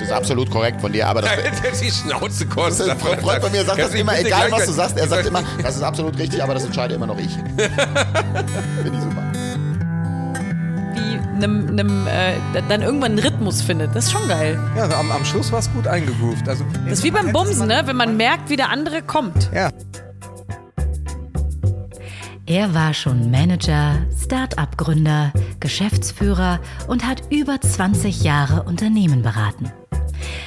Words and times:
Das 0.00 0.08
ist 0.08 0.14
absolut 0.14 0.50
korrekt 0.50 0.80
von 0.80 0.90
dir, 0.90 1.06
aber 1.06 1.20
das, 1.20 1.30
die 1.80 1.90
Schnauze 1.90 2.46
kostet. 2.46 2.88
ein 2.88 2.98
Freund 2.98 3.42
von 3.42 3.52
mir 3.52 3.62
sagt 3.64 3.78
das 3.78 3.92
immer, 3.92 4.18
egal 4.18 4.50
was 4.50 4.64
du 4.64 4.72
sagst, 4.72 4.96
er 4.96 5.06
sagt 5.06 5.26
immer, 5.28 5.42
das 5.62 5.76
ist 5.76 5.82
absolut 5.82 6.18
richtig, 6.18 6.42
aber 6.42 6.54
das 6.54 6.64
entscheide 6.64 6.94
immer 6.94 7.06
noch 7.06 7.18
ich. 7.18 7.30
Finde 7.34 8.92
ich 8.94 9.02
super. 9.02 9.22
Wie 10.94 11.44
einem, 11.44 11.68
einem, 11.68 12.06
äh, 12.06 12.32
dann 12.66 12.80
irgendwann 12.80 13.12
einen 13.12 13.18
Rhythmus 13.18 13.60
findet. 13.60 13.94
Das 13.94 14.06
ist 14.06 14.12
schon 14.12 14.26
geil. 14.26 14.58
Ja, 14.74 14.84
am, 14.98 15.12
am 15.12 15.22
Schluss 15.26 15.52
war 15.52 15.58
es 15.58 15.70
gut 15.70 15.86
eingegroovt. 15.86 16.48
Also, 16.48 16.64
Das 16.84 16.94
ist 16.94 17.04
wie 17.04 17.10
beim 17.10 17.30
Bumsen, 17.30 17.68
ne? 17.68 17.82
wenn 17.84 17.96
man 17.96 18.16
merkt, 18.16 18.48
wie 18.48 18.56
der 18.56 18.70
andere 18.70 19.02
kommt. 19.02 19.50
Ja. 19.54 19.70
Er 22.46 22.72
war 22.72 22.94
schon 22.94 23.30
Manager, 23.30 23.98
Start-up-Gründer, 24.18 25.32
Geschäftsführer 25.60 26.58
und 26.88 27.06
hat 27.06 27.22
über 27.30 27.60
20 27.60 28.22
Jahre 28.22 28.62
Unternehmen 28.62 29.20
beraten. 29.20 29.70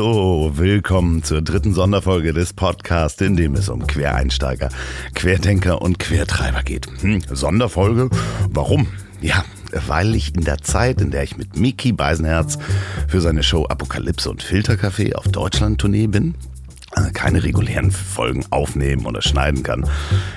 So, 0.00 0.52
willkommen 0.54 1.24
zur 1.24 1.42
dritten 1.42 1.74
Sonderfolge 1.74 2.32
des 2.32 2.52
Podcasts, 2.52 3.20
in 3.20 3.34
dem 3.34 3.56
es 3.56 3.68
um 3.68 3.84
Quereinsteiger, 3.84 4.68
Querdenker 5.16 5.82
und 5.82 5.98
Quertreiber 5.98 6.62
geht. 6.62 6.86
Hm, 7.00 7.20
Sonderfolge? 7.28 8.08
Warum? 8.48 8.86
Ja, 9.20 9.44
weil 9.88 10.14
ich 10.14 10.36
in 10.36 10.44
der 10.44 10.58
Zeit, 10.58 11.00
in 11.00 11.10
der 11.10 11.24
ich 11.24 11.36
mit 11.36 11.56
Miki 11.56 11.90
Beisenherz 11.90 12.60
für 13.08 13.20
seine 13.20 13.42
Show 13.42 13.66
Apokalypse 13.66 14.30
und 14.30 14.40
Filterkaffee 14.40 15.16
auf 15.16 15.26
Deutschland-Tournee 15.26 16.06
bin, 16.06 16.36
keine 17.12 17.42
regulären 17.42 17.90
Folgen 17.90 18.44
aufnehmen 18.50 19.06
oder 19.06 19.22
schneiden 19.22 19.62
kann, 19.62 19.84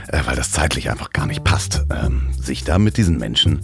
äh, 0.08 0.20
weil 0.26 0.36
das 0.36 0.52
zeitlich 0.52 0.90
einfach 0.90 1.12
gar 1.12 1.26
nicht 1.26 1.44
passt, 1.44 1.86
ähm, 1.90 2.23
sich 2.40 2.64
da 2.64 2.80
mit 2.80 2.98
diesen 2.98 3.18
Menschen 3.18 3.62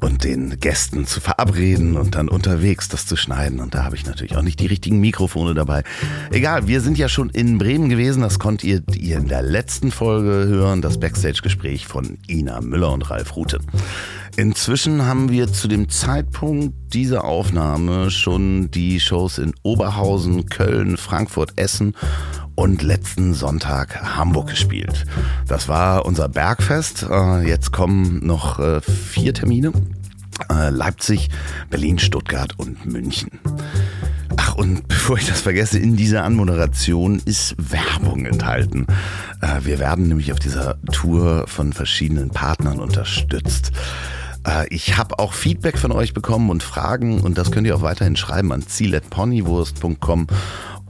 und 0.00 0.24
den 0.24 0.58
Gästen 0.60 1.06
zu 1.06 1.20
verabreden 1.20 1.96
und 1.96 2.14
dann 2.14 2.28
unterwegs 2.28 2.88
das 2.88 3.06
zu 3.06 3.16
schneiden. 3.16 3.60
Und 3.60 3.74
da 3.74 3.84
habe 3.84 3.96
ich 3.96 4.06
natürlich 4.06 4.36
auch 4.36 4.42
nicht 4.42 4.60
die 4.60 4.66
richtigen 4.66 5.00
Mikrofone 5.00 5.54
dabei. 5.54 5.84
Egal, 6.30 6.66
wir 6.66 6.80
sind 6.80 6.98
ja 6.98 7.08
schon 7.08 7.30
in 7.30 7.58
Bremen 7.58 7.88
gewesen, 7.88 8.22
das 8.22 8.38
konnt 8.38 8.64
ihr, 8.64 8.82
ihr 8.94 9.18
in 9.18 9.28
der 9.28 9.42
letzten 9.42 9.90
Folge 9.90 10.46
hören, 10.48 10.82
das 10.82 10.98
Backstage-Gespräch 10.98 11.86
von 11.86 12.18
Ina 12.28 12.60
Müller 12.60 12.92
und 12.92 13.10
Ralf 13.10 13.36
Rute. 13.36 13.60
Inzwischen 14.36 15.04
haben 15.04 15.30
wir 15.30 15.52
zu 15.52 15.68
dem 15.68 15.90
Zeitpunkt 15.90 16.94
dieser 16.94 17.24
Aufnahme 17.24 18.10
schon 18.10 18.70
die 18.70 18.98
Shows 18.98 19.36
in 19.36 19.52
Oberhausen, 19.62 20.46
Köln, 20.46 20.96
Frankfurt, 20.96 21.52
Essen 21.56 21.94
und 22.54 22.80
letzten 22.80 23.34
Sonntag 23.34 24.16
Hamburg 24.16 24.48
gespielt. 24.48 25.04
Das 25.46 25.68
war 25.68 26.06
unser 26.06 26.30
Bergfest. 26.30 27.06
Äh, 27.10 27.46
Jetzt 27.46 27.72
kommen 27.72 28.26
noch 28.26 28.58
äh, 28.58 28.80
vier 28.80 29.34
Termine. 29.34 29.72
Äh, 30.50 30.70
Leipzig, 30.70 31.28
Berlin, 31.68 31.98
Stuttgart 31.98 32.58
und 32.58 32.86
München. 32.86 33.38
Ach, 34.38 34.54
und 34.54 34.88
bevor 34.88 35.18
ich 35.18 35.26
das 35.26 35.42
vergesse, 35.42 35.78
in 35.78 35.94
dieser 35.94 36.24
Anmoderation 36.24 37.20
ist 37.26 37.54
Werbung 37.58 38.24
enthalten. 38.24 38.86
Wir 39.62 39.80
werden 39.80 40.06
nämlich 40.06 40.32
auf 40.32 40.38
dieser 40.38 40.80
Tour 40.92 41.46
von 41.48 41.72
verschiedenen 41.72 42.30
Partnern 42.30 42.78
unterstützt. 42.78 43.72
Äh, 44.46 44.66
Ich 44.70 44.96
habe 44.96 45.18
auch 45.18 45.32
Feedback 45.34 45.78
von 45.78 45.92
euch 45.92 46.14
bekommen 46.14 46.50
und 46.50 46.62
Fragen 46.62 47.20
und 47.20 47.38
das 47.38 47.50
könnt 47.50 47.66
ihr 47.66 47.76
auch 47.76 47.82
weiterhin 47.82 48.16
schreiben 48.16 48.52
an 48.52 48.62
ziel.ponywurst.com. 48.62 50.26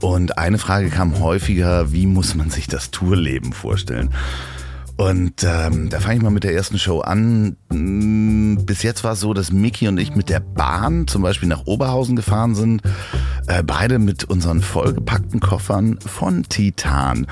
Und 0.01 0.37
eine 0.37 0.57
Frage 0.57 0.89
kam 0.89 1.19
häufiger, 1.19 1.91
wie 1.93 2.05
muss 2.07 2.35
man 2.35 2.49
sich 2.49 2.67
das 2.67 2.91
Tourleben 2.91 3.53
vorstellen? 3.53 4.13
Und 4.95 5.43
ähm, 5.43 5.89
da 5.89 5.99
fange 5.99 6.17
ich 6.17 6.21
mal 6.21 6.29
mit 6.29 6.43
der 6.43 6.53
ersten 6.53 6.77
Show 6.77 6.99
an. 6.99 7.55
Bis 8.73 8.81
jetzt 8.81 9.03
war 9.03 9.11
es 9.11 9.19
so, 9.19 9.35
dass 9.35 9.51
Mickey 9.51 9.87
und 9.87 9.99
ich 9.99 10.15
mit 10.15 10.29
der 10.29 10.39
Bahn 10.39 11.05
zum 11.05 11.21
Beispiel 11.21 11.47
nach 11.47 11.67
Oberhausen 11.67 12.15
gefahren 12.15 12.55
sind. 12.55 12.81
Äh, 13.45 13.61
beide 13.61 13.99
mit 13.99 14.23
unseren 14.23 14.61
vollgepackten 14.63 15.39
Koffern 15.39 15.99
von 15.99 16.41
Titan. 16.41 17.27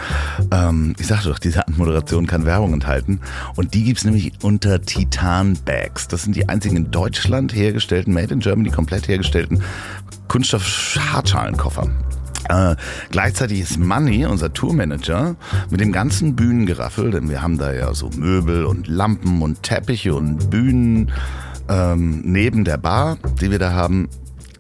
Ähm, 0.52 0.94
ich 1.00 1.08
sagte 1.08 1.30
doch, 1.30 1.40
diese 1.40 1.68
Anmoderation 1.68 2.28
kann 2.28 2.46
Werbung 2.46 2.74
enthalten. 2.74 3.22
Und 3.56 3.74
die 3.74 3.86
gibt's 3.86 4.06
nämlich 4.06 4.34
unter 4.44 4.84
Titan 4.84 5.58
Bags. 5.66 6.08
Das 6.08 6.22
sind 6.22 6.36
die 6.36 6.48
einzigen 6.48 6.76
in 6.76 6.92
Deutschland 6.92 7.56
hergestellten, 7.56 8.14
made 8.14 8.32
in 8.32 8.40
Germany 8.40 8.70
komplett 8.70 9.08
hergestellten 9.08 9.64
Kunststoff-Hartschalenkoffer. 10.28 11.90
Äh, 12.52 12.76
gleichzeitig 13.12 13.62
ist 13.62 13.80
Money, 13.80 14.26
unser 14.26 14.52
Tourmanager, 14.52 15.36
mit 15.70 15.80
dem 15.80 15.94
ganzen 15.94 16.36
Bühnengeraffel, 16.36 17.12
denn 17.12 17.30
wir 17.30 17.42
haben 17.42 17.58
da 17.58 17.72
ja 17.72 17.94
so 17.94 18.10
Möbel 18.18 18.66
und 18.66 18.88
Lampen 18.88 19.42
und 19.42 19.64
Teppiche 19.64 20.14
und 20.14 20.50
Bühnen 20.50 21.12
ähm, 21.70 22.22
neben 22.26 22.66
der 22.66 22.78
Bar, 22.78 23.18
die 23.40 23.52
wir 23.52 23.60
da 23.60 23.72
haben. 23.72 24.10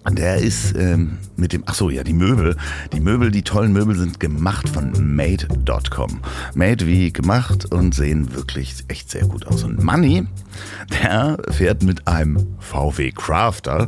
Der 0.09 0.37
ist 0.37 0.75
ähm, 0.75 1.19
mit 1.37 1.53
dem, 1.53 1.63
ach 1.67 1.75
so, 1.75 1.89
ja, 1.89 2.03
die 2.03 2.13
Möbel. 2.13 2.57
Die 2.91 2.99
Möbel, 2.99 3.31
die 3.31 3.43
tollen 3.43 3.71
Möbel 3.71 3.95
sind 3.95 4.19
gemacht 4.19 4.67
von 4.67 5.15
Made.com. 5.15 6.21
Made 6.55 6.87
wie 6.87 7.13
gemacht 7.13 7.71
und 7.71 7.93
sehen 7.93 8.33
wirklich 8.33 8.75
echt 8.87 9.11
sehr 9.11 9.25
gut 9.25 9.45
aus. 9.45 9.63
Und 9.63 9.83
Money, 9.83 10.25
der 11.03 11.37
fährt 11.49 11.83
mit 11.83 12.07
einem 12.07 12.57
VW 12.59 13.11
Crafter, 13.11 13.87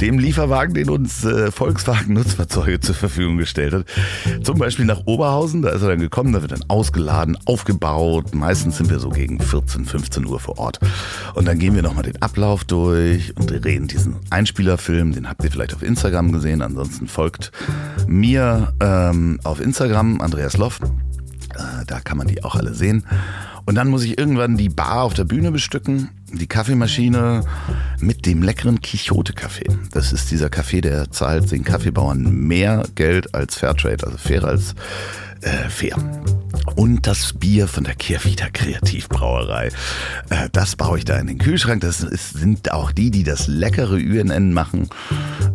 dem 0.00 0.18
Lieferwagen, 0.18 0.74
den 0.74 0.90
uns 0.90 1.24
äh, 1.24 1.52
Volkswagen 1.52 2.14
Nutzfahrzeuge 2.14 2.80
zur 2.80 2.96
Verfügung 2.96 3.38
gestellt 3.38 3.72
hat. 3.72 3.86
Zum 4.42 4.58
Beispiel 4.58 4.84
nach 4.84 5.06
Oberhausen, 5.06 5.62
da 5.62 5.70
ist 5.70 5.82
er 5.82 5.88
dann 5.90 6.00
gekommen, 6.00 6.32
da 6.32 6.42
wird 6.42 6.52
dann 6.52 6.64
ausgeladen, 6.68 7.38
aufgebaut. 7.46 8.34
Meistens 8.34 8.78
sind 8.78 8.90
wir 8.90 8.98
so 8.98 9.10
gegen 9.10 9.40
14, 9.40 9.84
15 9.84 10.26
Uhr 10.26 10.40
vor 10.40 10.58
Ort. 10.58 10.80
Und 11.34 11.46
dann 11.46 11.58
gehen 11.58 11.74
wir 11.74 11.82
nochmal 11.82 12.04
den 12.04 12.20
Ablauf 12.20 12.64
durch 12.64 13.34
und 13.36 13.50
drehen 13.64 13.86
diesen 13.86 14.16
Einspielerfilm, 14.30 15.12
den 15.12 15.28
habt 15.28 15.44
ihr 15.44 15.51
vielleicht 15.52 15.74
auf 15.74 15.82
Instagram 15.82 16.32
gesehen. 16.32 16.62
Ansonsten 16.62 17.06
folgt 17.06 17.52
mir 18.06 18.72
ähm, 18.80 19.38
auf 19.44 19.60
Instagram, 19.60 20.20
Andreas 20.20 20.56
Loff. 20.56 20.80
Äh, 21.54 21.84
da 21.86 22.00
kann 22.00 22.18
man 22.18 22.26
die 22.26 22.42
auch 22.42 22.54
alle 22.54 22.74
sehen. 22.74 23.04
Und 23.64 23.76
dann 23.76 23.88
muss 23.88 24.02
ich 24.02 24.18
irgendwann 24.18 24.56
die 24.56 24.68
Bar 24.68 25.02
auf 25.02 25.14
der 25.14 25.24
Bühne 25.24 25.52
bestücken, 25.52 26.08
die 26.32 26.48
Kaffeemaschine 26.48 27.44
mit 28.00 28.26
dem 28.26 28.42
leckeren 28.42 28.80
Quixote-Kaffee. 28.80 29.68
Das 29.92 30.12
ist 30.12 30.30
dieser 30.32 30.50
Kaffee, 30.50 30.80
der 30.80 31.10
zahlt 31.10 31.52
den 31.52 31.62
Kaffeebauern 31.62 32.22
mehr 32.24 32.82
Geld 32.96 33.34
als 33.34 33.56
Fairtrade, 33.56 34.04
also 34.04 34.18
fairer 34.18 34.48
als 34.48 34.74
äh, 35.42 35.68
fair. 35.68 35.96
Und 36.76 37.06
das 37.06 37.32
Bier 37.32 37.68
von 37.68 37.84
der 37.84 37.94
Kehrwieder 37.94 38.50
Kreativbrauerei. 38.50 39.68
Äh, 40.30 40.48
das 40.52 40.76
baue 40.76 40.98
ich 40.98 41.04
da 41.04 41.18
in 41.18 41.26
den 41.26 41.38
Kühlschrank. 41.38 41.80
Das 41.80 42.00
ist, 42.02 42.34
sind 42.34 42.72
auch 42.72 42.92
die, 42.92 43.10
die 43.10 43.24
das 43.24 43.46
leckere 43.46 43.94
UNN 43.94 44.52
machen, 44.52 44.88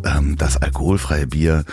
ähm, 0.04 0.36
das 0.36 0.56
alkoholfreie 0.56 1.26
Bier 1.26 1.64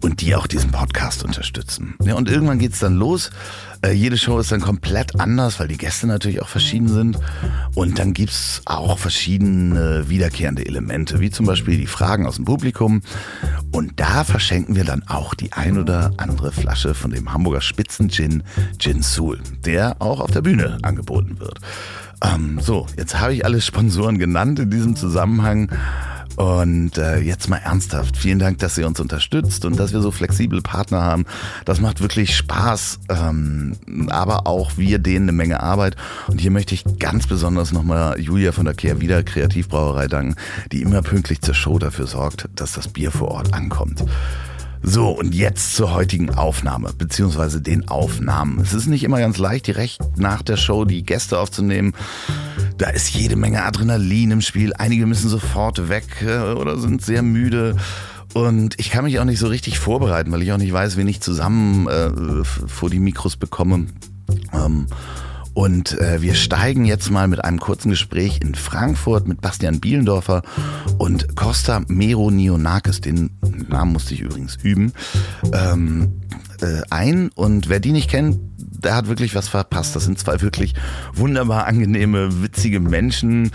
und 0.00 0.20
die 0.20 0.34
auch 0.34 0.46
diesen 0.46 0.70
Podcast 0.70 1.24
unterstützen. 1.24 1.94
Ja, 2.04 2.14
und 2.14 2.28
irgendwann 2.28 2.58
geht's 2.58 2.78
dann 2.78 2.94
los. 2.94 3.30
Äh, 3.84 3.92
jede 3.92 4.16
Show 4.16 4.38
ist 4.38 4.50
dann 4.50 4.62
komplett 4.62 5.20
anders, 5.20 5.60
weil 5.60 5.68
die 5.68 5.76
Gäste 5.76 6.06
natürlich 6.06 6.40
auch 6.40 6.48
verschieden 6.48 6.88
sind. 6.88 7.18
Und 7.74 7.98
dann 7.98 8.14
gibt's 8.14 8.62
auch 8.64 8.98
verschiedene 8.98 10.08
wiederkehrende 10.08 10.64
Elemente, 10.64 11.20
wie 11.20 11.30
zum 11.30 11.44
Beispiel 11.44 11.76
die 11.76 11.86
Fragen 11.86 12.26
aus 12.26 12.36
dem 12.36 12.46
Publikum. 12.46 13.02
Und 13.72 14.00
da 14.00 14.24
verschenken 14.24 14.74
wir 14.74 14.84
dann 14.84 15.02
auch 15.06 15.34
die 15.34 15.52
ein 15.52 15.78
oder 15.78 16.12
andere 16.16 16.50
Flasche 16.50 16.94
von 16.94 17.10
dem 17.10 17.32
Hamburger 17.32 17.60
Spitzen-Gin, 17.60 18.42
Gin 18.78 19.02
Soul, 19.02 19.40
der 19.66 20.00
auch 20.00 20.20
auf 20.20 20.30
der 20.30 20.42
Bühne 20.42 20.78
angeboten 20.82 21.38
wird. 21.38 21.60
Ähm, 22.22 22.58
so, 22.62 22.86
jetzt 22.96 23.20
habe 23.20 23.34
ich 23.34 23.44
alle 23.44 23.60
Sponsoren 23.60 24.18
genannt 24.18 24.58
in 24.60 24.70
diesem 24.70 24.96
Zusammenhang. 24.96 25.68
Und 26.36 26.98
äh, 26.98 27.18
jetzt 27.20 27.48
mal 27.48 27.58
ernsthaft, 27.58 28.16
vielen 28.16 28.38
Dank, 28.38 28.58
dass 28.58 28.76
ihr 28.76 28.86
uns 28.86 28.98
unterstützt 28.98 29.64
und 29.64 29.78
dass 29.78 29.92
wir 29.92 30.00
so 30.00 30.10
flexible 30.10 30.62
Partner 30.62 31.02
haben. 31.02 31.26
Das 31.64 31.80
macht 31.80 32.00
wirklich 32.00 32.36
Spaß, 32.36 32.98
ähm, 33.08 33.76
aber 34.10 34.46
auch 34.46 34.72
wir 34.76 34.98
denen 34.98 35.28
eine 35.28 35.36
Menge 35.36 35.60
Arbeit. 35.60 35.96
Und 36.26 36.40
hier 36.40 36.50
möchte 36.50 36.74
ich 36.74 36.84
ganz 36.98 37.26
besonders 37.26 37.72
nochmal 37.72 38.20
Julia 38.20 38.52
von 38.52 38.64
der 38.64 38.74
Kehr 38.74 39.00
wieder 39.00 39.22
Kreativbrauerei 39.22 40.08
danken, 40.08 40.34
die 40.72 40.82
immer 40.82 41.02
pünktlich 41.02 41.40
zur 41.40 41.54
Show 41.54 41.78
dafür 41.78 42.06
sorgt, 42.06 42.48
dass 42.56 42.72
das 42.72 42.88
Bier 42.88 43.10
vor 43.10 43.28
Ort 43.28 43.54
ankommt. 43.54 44.04
So, 44.86 45.08
und 45.08 45.34
jetzt 45.34 45.76
zur 45.76 45.94
heutigen 45.94 46.34
Aufnahme, 46.34 46.92
beziehungsweise 46.92 47.62
den 47.62 47.88
Aufnahmen. 47.88 48.60
Es 48.60 48.74
ist 48.74 48.86
nicht 48.86 49.02
immer 49.02 49.18
ganz 49.18 49.38
leicht, 49.38 49.66
direkt 49.66 49.98
nach 50.16 50.42
der 50.42 50.58
Show 50.58 50.84
die 50.84 51.04
Gäste 51.04 51.38
aufzunehmen. 51.38 51.94
Da 52.76 52.90
ist 52.90 53.10
jede 53.10 53.36
Menge 53.36 53.62
Adrenalin 53.62 54.32
im 54.32 54.40
Spiel. 54.40 54.72
Einige 54.74 55.06
müssen 55.06 55.28
sofort 55.28 55.88
weg 55.88 56.04
äh, 56.26 56.52
oder 56.54 56.78
sind 56.78 57.02
sehr 57.02 57.22
müde. 57.22 57.76
Und 58.34 58.78
ich 58.80 58.90
kann 58.90 59.04
mich 59.04 59.20
auch 59.20 59.24
nicht 59.24 59.38
so 59.38 59.46
richtig 59.46 59.78
vorbereiten, 59.78 60.32
weil 60.32 60.42
ich 60.42 60.52
auch 60.52 60.58
nicht 60.58 60.72
weiß, 60.72 60.96
wen 60.96 61.06
ich 61.06 61.20
zusammen 61.20 61.86
äh, 61.86 62.44
vor 62.44 62.90
die 62.90 62.98
Mikros 62.98 63.36
bekomme. 63.36 63.86
Ähm, 64.52 64.86
und 65.54 65.96
äh, 66.00 66.20
wir 66.20 66.34
steigen 66.34 66.84
jetzt 66.84 67.10
mal 67.12 67.28
mit 67.28 67.44
einem 67.44 67.60
kurzen 67.60 67.90
Gespräch 67.90 68.40
in 68.42 68.56
Frankfurt 68.56 69.28
mit 69.28 69.40
Bastian 69.40 69.78
Bielendorfer 69.78 70.42
und 70.98 71.36
Costa 71.36 71.82
Meronionakis, 71.86 73.00
den 73.00 73.30
Namen 73.68 73.92
musste 73.92 74.14
ich 74.14 74.20
übrigens 74.20 74.56
üben, 74.56 74.92
ähm, 75.52 76.20
äh, 76.60 76.82
ein. 76.90 77.30
Und 77.36 77.68
wer 77.68 77.78
die 77.78 77.92
nicht 77.92 78.10
kennt, 78.10 78.40
der 78.84 78.94
hat 78.94 79.08
wirklich 79.08 79.34
was 79.34 79.48
verpasst. 79.48 79.96
Das 79.96 80.04
sind 80.04 80.18
zwei 80.18 80.40
wirklich 80.40 80.74
wunderbar 81.12 81.66
angenehme, 81.66 82.42
witzige 82.42 82.80
Menschen. 82.80 83.50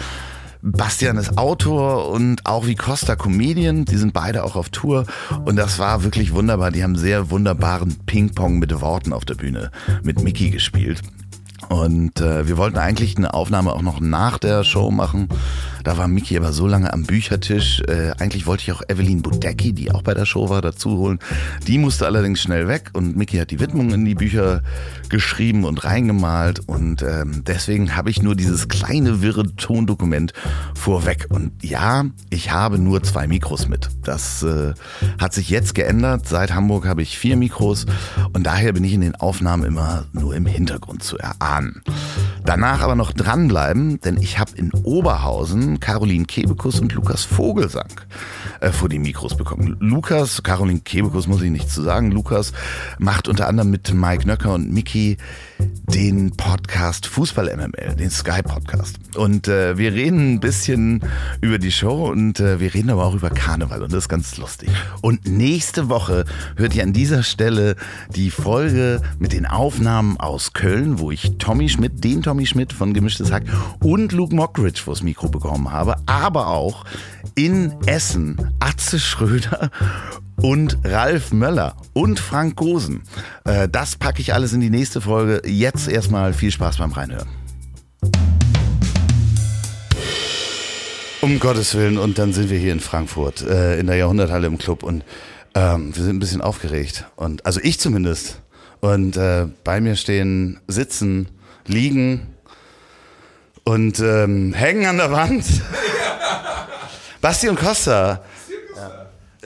Bastian 0.61 1.17
ist 1.17 1.37
Autor 1.37 2.09
und 2.09 2.45
auch 2.45 2.67
wie 2.67 2.75
Costa 2.75 3.15
Comedian. 3.15 3.85
Die 3.85 3.95
sind 3.95 4.11
beide 4.13 4.43
auch 4.43 4.55
auf 4.55 4.69
Tour. 4.69 5.05
Und 5.45 5.55
das 5.55 5.79
war 5.79 6.03
wirklich 6.03 6.33
wunderbar. 6.33 6.71
Die 6.71 6.83
haben 6.83 6.97
sehr 6.97 7.31
wunderbaren 7.31 7.95
Ping-Pong 8.05 8.59
mit 8.59 8.81
Worten 8.81 9.13
auf 9.13 9.23
der 9.23 9.35
Bühne 9.35 9.71
mit 10.03 10.21
Mickey 10.21 10.49
gespielt. 10.49 11.01
Und 11.69 12.19
äh, 12.19 12.47
wir 12.47 12.57
wollten 12.57 12.77
eigentlich 12.77 13.15
eine 13.15 13.33
Aufnahme 13.33 13.73
auch 13.73 13.81
noch 13.81 13.99
nach 14.01 14.37
der 14.37 14.63
Show 14.63 14.91
machen. 14.91 15.29
Da 15.83 15.97
war 15.97 16.07
Miki 16.07 16.37
aber 16.37 16.53
so 16.53 16.67
lange 16.67 16.91
am 16.93 17.03
Büchertisch. 17.03 17.81
Äh, 17.87 18.11
eigentlich 18.19 18.45
wollte 18.45 18.63
ich 18.63 18.71
auch 18.71 18.81
Evelyn 18.87 19.21
Budecki, 19.21 19.73
die 19.73 19.91
auch 19.91 20.01
bei 20.01 20.13
der 20.13 20.25
Show 20.25 20.49
war, 20.49 20.61
dazu 20.61 20.97
holen. 20.97 21.19
Die 21.67 21.77
musste 21.77 22.05
allerdings 22.05 22.41
schnell 22.41 22.67
weg 22.67 22.89
und 22.93 23.15
Miki 23.15 23.37
hat 23.37 23.51
die 23.51 23.59
Widmung 23.59 23.91
in 23.91 24.05
die 24.05 24.15
Bücher 24.15 24.61
geschrieben 25.09 25.63
und 25.63 25.83
reingemalt. 25.83 26.61
Und 26.67 27.01
ähm, 27.01 27.43
deswegen 27.45 27.95
habe 27.95 28.09
ich 28.09 28.21
nur 28.21 28.35
dieses 28.35 28.67
kleine 28.67 29.21
wirre 29.21 29.55
Tondokument 29.55 30.33
vorweg. 30.75 31.27
Und 31.29 31.63
ja, 31.63 32.05
ich 32.29 32.51
habe 32.51 32.79
nur 32.79 33.03
zwei 33.03 33.27
Mikros 33.27 33.67
mit. 33.67 33.89
Das 34.03 34.43
äh, 34.43 34.73
hat 35.19 35.33
sich 35.33 35.49
jetzt 35.49 35.75
geändert. 35.75 36.27
Seit 36.27 36.53
Hamburg 36.53 36.87
habe 36.87 37.01
ich 37.01 37.17
vier 37.17 37.37
Mikros 37.37 37.85
und 38.33 38.43
daher 38.43 38.73
bin 38.73 38.83
ich 38.83 38.93
in 38.93 39.01
den 39.01 39.15
Aufnahmen 39.15 39.63
immer 39.63 40.05
nur 40.13 40.35
im 40.35 40.45
Hintergrund 40.45 41.03
zu 41.03 41.17
erahnen. 41.17 41.81
Danach 42.45 42.81
aber 42.81 42.95
noch 42.95 43.11
dranbleiben, 43.11 43.99
denn 44.01 44.17
ich 44.17 44.39
habe 44.39 44.51
in 44.55 44.71
Oberhausen 44.83 45.79
Caroline 45.79 46.25
Kebekus 46.25 46.79
und 46.79 46.93
Lukas 46.93 47.23
Vogelsang 47.23 48.01
äh, 48.59 48.71
vor 48.71 48.89
die 48.89 48.99
Mikros 48.99 49.35
bekommen. 49.35 49.77
Lukas, 49.79 50.43
Caroline 50.43 50.81
Kebekus 50.81 51.27
muss 51.27 51.41
ich 51.41 51.51
nicht 51.51 51.69
zu 51.69 51.81
sagen, 51.81 52.11
Lukas 52.11 52.53
macht 52.97 53.27
unter 53.27 53.47
anderem 53.47 53.69
mit 53.69 53.93
Mike 53.93 54.27
Nöcker 54.27 54.53
und 54.53 54.71
Miki 54.71 55.17
den 55.59 56.31
Podcast 56.31 57.07
Fußball 57.07 57.55
MML, 57.55 57.95
den 57.95 58.09
Sky 58.09 58.41
Podcast. 58.41 58.97
Und 59.15 59.47
äh, 59.47 59.77
wir 59.77 59.93
reden 59.93 60.35
ein 60.35 60.39
bisschen 60.39 61.01
über 61.41 61.57
die 61.57 61.71
Show 61.71 62.07
und 62.09 62.39
äh, 62.39 62.59
wir 62.59 62.73
reden 62.73 62.89
aber 62.89 63.05
auch 63.05 63.15
über 63.15 63.29
Karneval 63.29 63.83
und 63.83 63.91
das 63.91 64.05
ist 64.05 64.09
ganz 64.09 64.37
lustig. 64.37 64.69
Und 65.01 65.27
nächste 65.27 65.89
Woche 65.89 66.25
hört 66.55 66.75
ihr 66.75 66.83
an 66.83 66.93
dieser 66.93 67.23
Stelle 67.23 67.75
die 68.15 68.31
Folge 68.31 69.01
mit 69.17 69.33
den 69.33 69.45
Aufnahmen 69.45 70.17
aus 70.17 70.53
Köln, 70.53 70.99
wo 70.99 71.11
ich 71.11 71.37
Tommy 71.37 71.69
Schmidt, 71.69 72.03
den 72.03 72.21
Tommy 72.21 72.45
Schmidt 72.45 72.71
von 72.71 72.93
Gemischtes 72.93 73.31
Hack 73.31 73.43
und 73.83 74.11
Luke 74.11 74.35
Mockridge 74.35 74.81
vors 74.83 75.03
Mikro 75.03 75.27
bekommen 75.27 75.71
habe, 75.71 75.95
aber 76.05 76.47
auch 76.47 76.85
in 77.35 77.73
Essen 77.85 78.53
Atze 78.59 78.99
Schröder 78.99 79.71
und 80.41 80.77
Ralf 80.83 81.31
Möller 81.31 81.75
und 81.93 82.19
Frank 82.19 82.55
Gosen. 82.55 83.03
Äh, 83.45 83.67
das 83.67 83.95
packe 83.95 84.21
ich 84.21 84.33
alles 84.33 84.53
in 84.53 84.61
die 84.61 84.69
nächste 84.69 85.01
Folge. 85.01 85.41
Jetzt 85.47 85.87
erstmal 85.87 86.33
viel 86.33 86.51
Spaß 86.51 86.77
beim 86.77 86.91
Reinhören. 86.91 87.27
Um 91.21 91.39
Gottes 91.39 91.75
Willen, 91.75 91.97
und 91.97 92.17
dann 92.17 92.31
sind 92.31 92.49
wir 92.49 92.57
hier 92.57 92.71
in 92.71 92.79
Frankfurt, 92.79 93.41
äh, 93.41 93.79
in 93.79 93.87
der 93.87 93.97
Jahrhunderthalle 93.97 94.47
im 94.47 94.57
Club 94.57 94.83
und 94.83 95.03
ähm, 95.53 95.95
wir 95.95 96.03
sind 96.03 96.15
ein 96.15 96.19
bisschen 96.19 96.41
aufgeregt. 96.41 97.05
Und, 97.15 97.45
also 97.45 97.59
ich 97.61 97.79
zumindest. 97.79 98.41
Und 98.79 99.17
äh, 99.17 99.47
bei 99.65 99.81
mir 99.81 99.97
stehen 99.97 100.59
Sitzen, 100.67 101.27
Liegen 101.65 102.27
und 103.65 103.99
ähm, 103.99 104.53
Hängen 104.53 104.85
an 104.85 104.97
der 104.97 105.11
Wand. 105.11 105.43
Basti 107.21 107.49
und 107.49 107.59
Costa, 107.59 108.23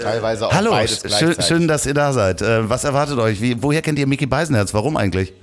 Teilweise 0.04 0.48
auch 0.48 0.54
Hallo, 0.54 0.72
beides 0.72 1.02
schön, 1.02 1.10
gleichzeitig. 1.10 1.46
schön, 1.46 1.68
dass 1.68 1.86
ihr 1.86 1.94
da 1.94 2.14
seid. 2.14 2.42
Äh, 2.42 2.70
was 2.70 2.84
erwartet 2.84 3.18
euch? 3.20 3.42
Wie, 3.42 3.62
woher 3.62 3.82
kennt 3.82 4.00
ihr 4.00 4.08
Mickey 4.08 4.26
Beisenherz? 4.26 4.74
Warum 4.74 4.98
eigentlich? 4.98 5.34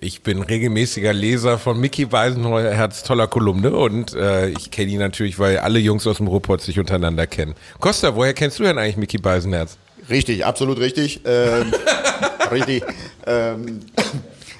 Ich 0.00 0.22
bin 0.22 0.42
regelmäßiger 0.42 1.12
Leser 1.12 1.58
von 1.58 1.80
Mickey 1.80 2.04
Beisenherz 2.04 3.02
toller 3.02 3.26
Kolumne 3.26 3.72
und 3.72 4.14
äh, 4.14 4.48
ich 4.50 4.70
kenne 4.70 4.92
ihn 4.92 5.00
natürlich, 5.00 5.40
weil 5.40 5.58
alle 5.58 5.80
Jungs 5.80 6.06
aus 6.06 6.18
dem 6.18 6.28
Ruhrpott 6.28 6.60
sich 6.60 6.78
untereinander 6.78 7.26
kennen. 7.26 7.54
Costa, 7.80 8.14
woher 8.14 8.32
kennst 8.32 8.60
du 8.60 8.62
denn 8.62 8.78
eigentlich 8.78 8.96
Mickey 8.96 9.18
Beisenherz? 9.18 9.76
Richtig, 10.08 10.46
absolut 10.46 10.78
richtig. 10.78 11.22
Ähm, 11.24 11.72
richtig. 12.52 12.84
Ähm, 13.26 13.80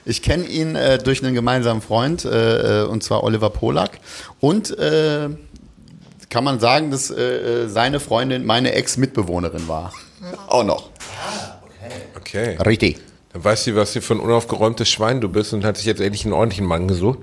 ich 0.05 0.23
kenne 0.23 0.45
ihn 0.47 0.75
äh, 0.75 0.99
durch 0.99 1.23
einen 1.23 1.35
gemeinsamen 1.35 1.83
Freund, 1.83 2.25
äh, 2.25 2.83
äh, 2.83 2.87
und 2.87 3.03
zwar 3.05 3.23
Oliver 3.23 3.51
Polak. 3.51 3.91
Und 4.41 4.77
äh, 4.79 5.29
kann 6.31 6.45
man 6.45 6.61
sagen, 6.61 6.91
dass 6.91 7.11
äh, 7.11 7.65
äh, 7.65 7.69
seine 7.69 8.01
Freundin 8.01 8.45
meine 8.45 8.73
Ex-Mitbewohnerin 8.73 9.69
war. 9.69 9.93
Auch 10.49 10.65
noch. 10.65 10.91
Okay. 12.17 12.57
Richtig. 12.65 12.99
Dann 13.33 13.45
weißt 13.45 13.69
du, 13.69 13.77
was 13.77 13.93
für 13.93 14.15
ein 14.15 14.21
unaufgeräumtes 14.21 14.89
Schwein 14.89 15.21
du 15.21 15.29
bist 15.29 15.53
und 15.53 15.65
hat 15.65 15.77
sich 15.77 15.87
jetzt 15.87 16.01
endlich 16.01 16.25
einen 16.25 16.35
ordentlichen 16.35 16.67
Mann 16.67 16.89
gesucht. 16.89 17.19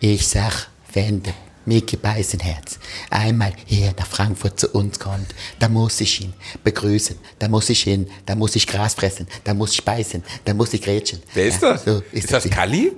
Ich 0.00 0.28
sag, 0.28 0.68
wenn 0.92 1.22
der 1.22 1.34
Mickey 1.64 1.96
Beisenherz 1.96 2.78
einmal 3.10 3.52
hier 3.64 3.92
nach 3.98 4.06
Frankfurt 4.06 4.60
zu 4.60 4.68
uns 4.68 4.98
kommt, 4.98 5.26
da 5.58 5.68
muss 5.68 6.00
ich 6.00 6.20
ihn 6.20 6.32
begrüßen, 6.62 7.16
da 7.38 7.48
muss 7.48 7.68
ich 7.70 7.82
hin, 7.82 8.08
da 8.24 8.34
muss 8.36 8.54
ich 8.56 8.66
Gras 8.66 8.94
fressen, 8.94 9.26
da 9.44 9.52
muss 9.52 9.72
ich 9.72 9.84
beißen, 9.84 10.22
da 10.44 10.54
muss 10.54 10.72
ich 10.74 10.82
grätschen. 10.82 11.22
Wer 11.34 11.46
ist 11.46 11.62
Ja, 11.62 11.72
das? 11.72 11.84
So 11.84 12.02
ist 12.12 12.32
das 12.32 12.48
Kalli? 12.48 12.92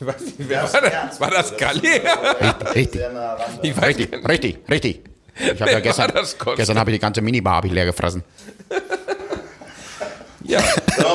Ich 0.00 0.06
weiß 0.06 0.20
nicht, 0.22 0.34
wer 0.38 0.62
war 0.62 0.80
das? 0.80 1.20
War 1.20 1.30
das 1.30 1.56
Kalli? 1.56 2.00
Richtig, 2.74 3.00
Ich 3.62 3.76
weiß 3.76 3.86
Richtig, 3.88 4.10
nicht. 4.12 4.28
richtig, 4.28 4.58
richtig. 4.70 5.00
Ich 5.54 5.60
habe 5.60 5.72
ja 5.72 5.80
gestern, 5.80 6.10
gestern 6.56 6.78
habe 6.78 6.90
ich 6.90 6.96
die 6.96 7.00
ganze 7.00 7.20
Minibar 7.22 7.56
hab 7.56 7.64
ich 7.64 7.72
leer 7.72 7.84
gefressen. 7.86 8.24
Ja. 10.42 10.58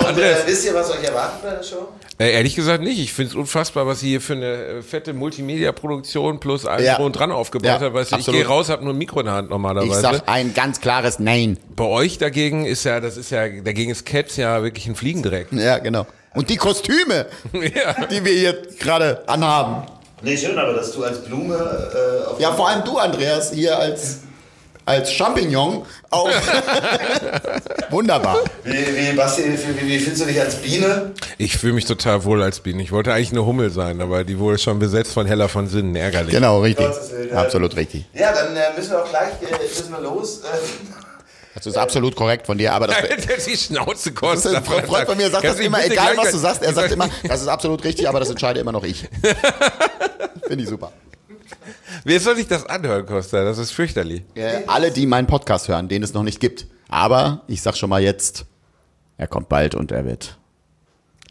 Und, 0.07 0.17
äh, 0.17 0.35
wisst 0.45 0.65
ihr, 0.65 0.73
was 0.73 0.89
euch 0.91 1.03
erwartet 1.03 1.41
bei 1.43 1.49
der 1.55 1.63
Show? 1.63 1.89
Äh, 2.19 2.31
ehrlich 2.35 2.55
gesagt 2.55 2.81
nicht. 2.81 2.99
Ich 2.99 3.11
finde 3.11 3.31
es 3.31 3.35
unfassbar, 3.35 3.85
was 3.85 3.99
sie 3.99 4.09
hier 4.09 4.21
für 4.21 4.33
eine 4.33 4.45
äh, 4.45 4.81
fette 4.81 5.13
Multimedia-Produktion 5.13 6.39
plus 6.39 6.65
alles 6.65 6.85
Ja. 6.85 7.09
dran 7.09 7.31
aufgebaut 7.33 7.65
Ja, 7.67 7.79
hat. 7.81 7.93
Weißt 7.93 8.13
du, 8.13 8.17
ich 8.17 8.25
gehe 8.27 8.45
raus, 8.47 8.69
habe 8.69 8.85
nur 8.85 8.93
ein 8.93 8.97
Mikro 8.97 9.19
in 9.19 9.25
der 9.25 9.35
Hand 9.35 9.47
Ich 9.47 9.51
normalerweise. 9.51 9.99
sag 9.99 10.23
ein 10.29 10.53
ganz 10.53 10.79
klares 10.79 11.19
Nein. 11.19 11.57
Bei 11.75 11.83
euch 11.83 12.17
dagegen 12.17 12.65
ist 12.65 12.85
ja, 12.85 13.01
das 13.01 13.17
ist 13.17 13.31
ja, 13.31 13.49
dagegen 13.49 13.91
ist 13.91 14.05
Cats 14.05 14.37
ja 14.37 14.63
wirklich 14.63 14.87
ein 14.87 14.95
Fliegendreck. 14.95 15.47
Ja, 15.51 15.79
genau. 15.79 16.05
Und 16.35 16.49
die 16.49 16.57
Kostüme, 16.57 17.25
ja. 17.53 18.05
die 18.05 18.23
wir 18.23 18.33
hier 18.33 18.61
gerade 18.79 19.23
anhaben. 19.27 19.87
Nee, 20.21 20.37
schön, 20.37 20.57
aber 20.57 20.73
dass 20.73 20.91
du 20.91 21.03
als 21.03 21.19
Blume 21.19 21.55
äh, 21.55 22.25
auf 22.27 22.39
Ja, 22.39 22.51
vor 22.53 22.69
allem 22.69 22.83
du, 22.83 22.97
Andreas, 22.97 23.51
hier 23.53 23.77
als, 23.77 24.19
als 24.85 25.11
Champignon 25.11 25.85
auch. 26.09 26.29
Wunderbar. 27.89 28.39
Wie, 28.63 28.73
wie, 28.73 29.15
Basti, 29.15 29.43
wie, 29.43 29.87
wie 29.87 29.99
fühlst 29.99 30.21
du 30.21 30.25
dich 30.25 30.39
als 30.39 30.55
Biene? 30.55 31.11
Ich 31.37 31.57
fühle 31.57 31.73
mich 31.73 31.85
total 31.85 32.23
wohl 32.23 32.41
als 32.41 32.59
Biene. 32.59 32.81
Ich 32.81 32.91
wollte 32.91 33.13
eigentlich 33.13 33.31
eine 33.31 33.45
Hummel 33.45 33.69
sein, 33.69 34.01
aber 34.01 34.23
die 34.23 34.39
wurde 34.39 34.57
schon 34.57 34.79
besetzt 34.79 35.13
von 35.13 35.25
Heller 35.25 35.49
von 35.49 35.67
Sinnen. 35.67 35.95
Ärgerlich. 35.95 36.33
Genau, 36.33 36.61
richtig. 36.61 36.87
Absolut 37.33 37.75
richtig. 37.75 38.05
Ja, 38.13 38.33
dann 38.33 38.55
äh, 38.55 38.61
müssen 38.75 38.91
wir 38.91 39.03
auch 39.03 39.09
gleich 39.09 39.33
äh, 39.41 39.61
müssen 39.61 39.91
wir 39.91 40.01
los. 40.01 40.41
Äh, 41.55 41.57
Das 41.59 41.65
ist 41.65 41.77
absolut 41.77 42.15
korrekt 42.15 42.45
von 42.45 42.57
dir, 42.57 42.73
aber 42.73 42.87
das, 42.87 42.97
die 43.45 43.55
Schnauze 43.57 44.11
das 44.11 44.15
kostet. 44.21 44.51
ist 44.51 44.57
ein 44.57 44.85
Freund 44.85 45.07
von 45.07 45.17
mir 45.17 45.29
sagt 45.29 45.43
das 45.45 45.59
immer, 45.59 45.83
egal 45.85 46.15
was 46.17 46.31
du 46.31 46.37
sagst, 46.37 46.61
er 46.63 46.73
sagt 46.79 46.91
immer, 46.91 47.09
das 47.27 47.41
ist 47.41 47.47
absolut 47.47 47.83
richtig, 47.83 48.07
aber 48.09 48.19
das 48.19 48.29
entscheide 48.29 48.59
immer 48.59 48.71
noch 48.71 48.83
ich. 48.83 49.07
Finde 50.47 50.63
ich 50.63 50.69
super. 50.69 50.91
Wer 52.03 52.19
soll 52.19 52.35
sich 52.35 52.47
das 52.47 52.65
anhören, 52.65 53.05
Costa? 53.05 53.43
Das 53.43 53.57
ist 53.57 53.71
fürchterlich. 53.71 54.23
Äh, 54.35 54.61
alle, 54.67 54.91
die 54.91 55.05
meinen 55.07 55.27
Podcast 55.27 55.67
hören, 55.67 55.87
den 55.87 56.03
es 56.03 56.13
noch 56.13 56.23
nicht 56.23 56.39
gibt. 56.39 56.67
Aber 56.89 57.41
ich 57.47 57.61
sag 57.61 57.75
schon 57.77 57.89
mal 57.89 58.01
jetzt, 58.01 58.45
er 59.17 59.27
kommt 59.27 59.49
bald 59.49 59.73
und 59.75 59.91
er 59.91 60.05
wird 60.05 60.37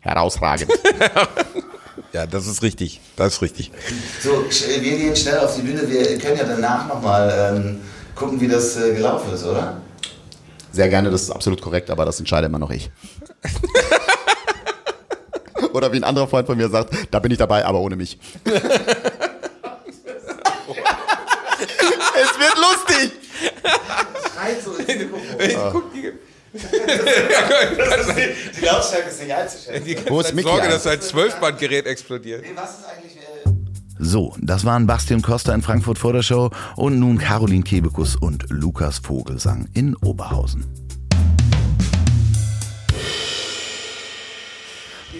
herausragend. 0.00 0.70
Ja, 2.12 2.26
das 2.26 2.46
ist 2.46 2.62
richtig. 2.62 3.00
Das 3.16 3.34
ist 3.34 3.42
richtig. 3.42 3.70
so, 4.22 4.30
sch- 4.50 4.66
wir 4.80 4.96
gehen 4.96 5.14
schnell 5.16 5.38
auf 5.38 5.54
die 5.54 5.62
Bühne. 5.62 5.88
Wir 5.88 6.18
können 6.18 6.38
ja 6.38 6.44
danach 6.44 6.88
nochmal 6.88 7.54
ähm, 7.56 7.80
gucken, 8.14 8.40
wie 8.40 8.48
das 8.48 8.76
äh, 8.76 8.94
gelaufen 8.94 9.32
ist, 9.32 9.44
oder? 9.44 9.80
Sehr 10.74 10.88
gerne, 10.88 11.08
das 11.08 11.22
ist 11.22 11.30
absolut 11.30 11.62
korrekt, 11.62 11.88
aber 11.88 12.04
das 12.04 12.18
entscheide 12.18 12.46
immer 12.46 12.58
noch 12.58 12.70
ich. 12.70 12.90
Oder 15.72 15.92
wie 15.92 15.98
ein 15.98 16.04
anderer 16.04 16.26
Freund 16.26 16.48
von 16.48 16.56
mir 16.56 16.68
sagt, 16.68 16.92
da 17.12 17.20
bin 17.20 17.30
ich 17.30 17.38
dabei, 17.38 17.64
aber 17.64 17.78
ohne 17.78 17.94
mich. 17.94 18.18
es 18.44 18.52
wird 22.40 22.58
lustig. 22.58 23.12
Die 28.60 28.64
Lautstärke 28.64 29.10
ist 29.10 29.20
nicht. 29.20 29.32
Die 29.86 30.10
Wo 30.10 30.20
ist 30.20 30.34
Mickey 30.34 30.48
Sorge, 30.48 30.68
dass 30.68 30.88
ein 30.88 31.00
Zwölfbandgerät 31.00 31.86
explodiert. 31.86 32.44
Was 32.56 32.78
ist 32.78 32.86
eigentlich... 32.86 33.23
So, 33.98 34.34
das 34.40 34.64
waren 34.64 34.86
Bastian 34.86 35.22
Costa 35.22 35.54
in 35.54 35.62
Frankfurt 35.62 35.98
vor 35.98 36.12
der 36.12 36.22
Show 36.22 36.50
und 36.74 36.98
nun 36.98 37.16
Caroline 37.16 37.62
Kebekus 37.62 38.16
und 38.16 38.44
Lukas 38.50 38.98
Vogelsang 38.98 39.68
in 39.72 39.94
Oberhausen. 39.96 40.64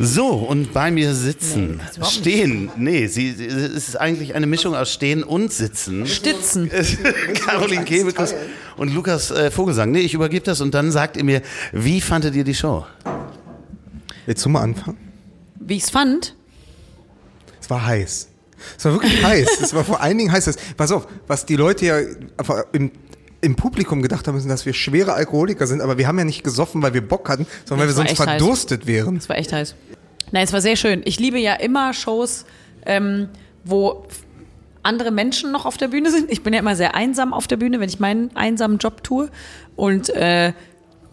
So, 0.01 0.27
und 0.27 0.73
bei 0.73 0.91
mir 0.91 1.15
sitzen, 1.15 1.81
stehen, 2.03 2.69
nee, 2.77 3.07
sie, 3.07 3.31
sie, 3.31 3.47
es 3.47 3.89
ist 3.89 4.01
eigentlich 4.01 4.35
eine 4.35 4.47
Mischung 4.49 4.75
aus 4.75 4.93
stehen 4.93 5.23
und 5.23 5.53
sitzen. 5.53 6.05
Stitzen. 6.09 6.69
Caroline 7.35 7.85
Kebekus 7.85 8.35
und 8.77 8.93
Lukas 8.93 9.31
äh, 9.31 9.53
Vogelsang. 9.53 9.93
Nee, 9.93 10.01
ich 10.01 10.15
übergebe 10.15 10.45
das 10.45 10.61
und 10.61 10.75
dann 10.75 10.91
sagt 10.91 11.17
ihr 11.17 11.23
mir, 11.23 11.43
wie 11.73 12.01
fandet 12.01 12.35
ihr 12.35 12.43
die 12.43 12.57
Show? 12.57 12.85
Willst 14.27 14.45
du 14.45 14.49
mal 14.49 14.63
anfangen? 14.63 14.99
Wie 15.61 15.77
ich 15.77 15.85
es 15.85 15.91
fand, 15.91 16.35
Es 17.61 17.71
war 17.71 17.87
heiß. 17.87 18.34
Es 18.79 18.85
war 18.85 18.93
wirklich 18.95 19.23
heiß. 19.25 19.61
Es 19.63 19.75
war 19.75 19.85
vor 19.85 20.01
allen 20.01 20.19
Dingen 20.19 20.33
heiß. 20.33 20.57
Pass 20.77 20.93
auf, 20.93 21.07
was 21.27 21.47
die 21.47 21.57
Leute 21.57 21.87
ja 21.87 21.99
im, 22.73 22.91
im 23.41 23.57
Publikum 23.57 24.03
gedacht 24.03 24.27
haben, 24.29 24.37
ist, 24.37 24.49
dass 24.49 24.67
wir 24.67 24.73
schwere 24.75 25.13
Alkoholiker 25.15 25.67
sind, 25.67 25.81
aber 25.81 25.99
wir 25.99 26.07
haben 26.09 26.19
ja 26.19 26.25
nicht 26.25 26.45
gesoffen, 26.45 26.83
weil 26.83 26.95
wir 26.95 27.07
Bock 27.07 27.29
hatten, 27.29 27.47
sondern 27.65 27.87
Das 27.89 27.97
weil 27.97 28.05
wir 28.05 28.09
sonst 28.09 28.11
echt 28.13 28.21
heiß. 28.21 28.41
verdurstet 28.41 28.87
wären. 28.87 29.17
es 29.17 29.29
war 29.29 29.37
echt 29.37 29.53
heiß. 29.53 29.75
Nein, 30.33 30.45
es 30.45 30.53
war 30.53 30.61
sehr 30.61 30.77
schön. 30.77 31.03
Ich 31.05 31.21
liebe 31.21 31.39
ja 31.39 31.55
immer 31.55 31.93
Shows, 31.93 32.45
ähm, 32.87 33.29
wo 33.65 34.07
andere 34.83 35.11
Menschen 35.11 35.53
noch 35.53 35.65
auf 35.65 35.77
der 35.77 35.89
Bühne 35.89 36.11
sind. 36.11 36.31
Ich 36.31 36.43
bin 36.43 36.53
ja 36.53 36.59
immer 36.61 36.77
sehr 36.77 36.95
einsam 36.95 37.33
auf 37.33 37.47
der 37.47 37.57
Bühne, 37.57 37.81
wenn 37.81 37.89
ich 37.89 38.01
meinen 38.01 38.35
einsamen 38.37 38.79
Job 38.79 39.03
tue. 39.05 39.31
Und 39.77 40.11
äh, 40.11 40.53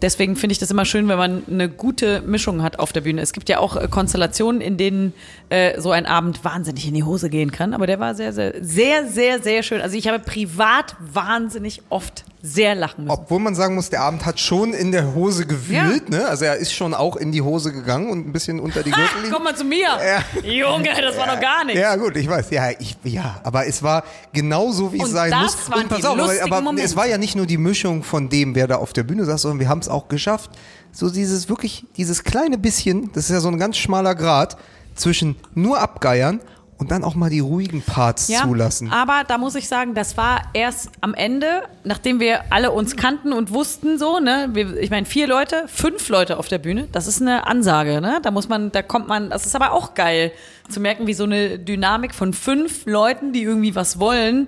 deswegen 0.01 0.36
finde 0.36 0.53
ich 0.53 0.60
das 0.60 0.72
immer 0.72 0.86
schön, 0.86 1.08
wenn 1.08 1.17
man 1.17 1.43
eine 1.50 1.70
gute 1.70 2.22
Mischung 2.22 2.63
hat 2.63 2.79
auf 2.79 2.93
der 2.93 3.01
Bühne. 3.01 3.22
Es 3.22 3.34
gibt 3.34 3.50
ja 3.50 3.60
auch 3.60 3.75
äh, 3.75 3.88
Konstellationen, 3.88 4.62
in 4.62 4.77
denen 4.77 5.13
äh, 5.50 5.79
so 5.79 5.91
ein 5.91 6.05
Abend 6.05 6.43
wahnsinnig 6.43 6.88
in 6.88 6.93
die 6.93 7.03
Hose 7.03 7.29
gehen 7.29 7.51
kann. 7.51 7.74
Aber 7.74 7.88
der 7.88 8.00
war 8.00 8.15
sehr, 8.15 8.34
sehr, 8.34 8.53
sehr, 8.62 9.08
sehr, 9.08 9.41
sehr 9.41 9.63
schön. 9.63 9.81
Also 9.81 9.98
ich 9.98 10.08
habe 10.08 10.20
privat 10.20 10.96
wahnsinnig 11.00 11.81
oft 11.89 12.25
sehr 12.43 12.75
lachen 12.75 13.05
müssen. 13.05 13.12
Obwohl 13.19 13.39
man 13.39 13.55
sagen 13.55 13.75
muss, 13.75 13.89
der 13.89 14.01
Abend 14.01 14.25
hat 14.25 14.39
schon 14.39 14.74
in 14.74 14.91
der 14.91 15.13
Hose 15.13 15.45
gewühlt, 15.45 16.10
ne? 16.10 16.25
Also 16.27 16.45
er 16.45 16.55
ist 16.55 16.74
schon 16.74 16.93
auch 16.93 17.15
in 17.15 17.31
die 17.31 17.41
Hose 17.41 17.71
gegangen 17.71 18.10
und 18.10 18.27
ein 18.27 18.31
bisschen 18.31 18.60
unter 18.60 18.83
die 18.83 18.91
Gürtellinie. 18.91 19.31
komm 19.31 19.43
mal 19.43 19.55
zu 19.55 19.63
mir. 19.63 19.88
Junge, 20.43 20.89
das 21.01 21.17
war 21.17 21.27
noch 21.27 21.39
gar 21.39 21.63
nichts. 21.65 21.79
Ja, 21.79 21.95
gut, 21.95 22.15
ich 22.17 22.27
weiß. 22.27 22.50
Ja, 22.51 22.69
ich, 22.71 22.98
ja, 23.03 23.39
aber 23.43 23.67
es 23.67 23.83
war 23.83 24.03
genau 24.33 24.71
so, 24.71 24.91
wie 24.91 24.98
es 24.98 25.03
Und 25.05 25.12
sein 25.12 25.31
das 25.31 25.41
muss. 25.41 25.71
waren 25.71 25.81
Und 25.81 25.89
pass 25.89 26.00
die 26.00 26.05
auf, 26.07 26.13
aber, 26.13 26.24
lustigen 26.24 26.43
aber 26.53 26.62
Momente. 26.62 26.83
es 26.83 26.95
war 26.95 27.07
ja 27.07 27.17
nicht 27.17 27.36
nur 27.36 27.45
die 27.45 27.57
Mischung 27.57 28.03
von 28.03 28.29
dem, 28.29 28.55
wer 28.55 28.67
da 28.67 28.77
auf 28.77 28.93
der 28.93 29.03
Bühne 29.03 29.25
saß, 29.25 29.41
sondern 29.43 29.60
wir 29.60 29.69
haben 29.69 29.79
es 29.79 29.88
auch 29.89 30.07
geschafft. 30.07 30.51
So 30.91 31.10
dieses 31.10 31.48
wirklich, 31.48 31.86
dieses 31.98 32.24
kleine 32.24 32.57
bisschen, 32.57 33.12
das 33.13 33.25
ist 33.25 33.31
ja 33.31 33.39
so 33.39 33.50
ein 33.50 33.60
ganz 33.60 33.77
schmaler 33.77 34.15
Grad 34.15 34.57
zwischen 34.95 35.36
nur 35.53 35.79
abgeiern 35.79 36.39
und 36.82 36.90
dann 36.90 37.04
auch 37.04 37.14
mal 37.14 37.30
die 37.30 37.42
ruhigen 37.42 37.84
Parts 37.84 38.28
Ja, 38.28 38.42
zulassen. 38.42 38.92
Aber 38.92 39.24
da 39.28 39.38
muss 39.38 39.54
ich 39.54 39.68
sagen, 39.68 39.94
das 39.94 40.18
war 40.18 40.42
erst 40.54 40.90
am 41.00 41.14
Ende, 41.14 41.62
nachdem 41.84 42.20
wir 42.20 42.52
alle 42.52 42.72
uns 42.72 42.96
kannten 42.96 43.34
und 43.34 43.52
wussten 43.52 44.00
so, 44.00 44.20
ne, 44.20 44.50
wir, 44.54 44.78
ich 44.78 44.90
meine 44.90 45.06
vier 45.06 45.28
Leute, 45.28 45.66
fünf 45.68 46.10
Leute 46.10 46.40
auf 46.40 46.48
der 46.48 46.58
Bühne, 46.58 46.88
das 46.92 47.06
ist 47.06 47.22
eine 47.22 47.46
Ansage, 47.46 48.02
ne? 48.02 48.18
Da 48.24 48.32
muss 48.32 48.50
man, 48.50 48.72
da 48.72 48.82
kommt 48.82 49.08
man, 49.08 49.30
das 49.30 49.46
ist 49.46 49.56
aber 49.56 49.74
auch 49.74 49.94
geil 49.94 50.32
zu 50.70 50.80
merken, 50.80 51.06
wie 51.06 51.14
so 51.14 51.26
eine 51.26 51.60
Dynamik 51.60 52.16
von 52.16 52.34
fünf 52.34 52.88
Leuten, 52.88 53.32
die 53.32 53.44
irgendwie 53.44 53.76
was 53.76 54.00
wollen, 54.00 54.48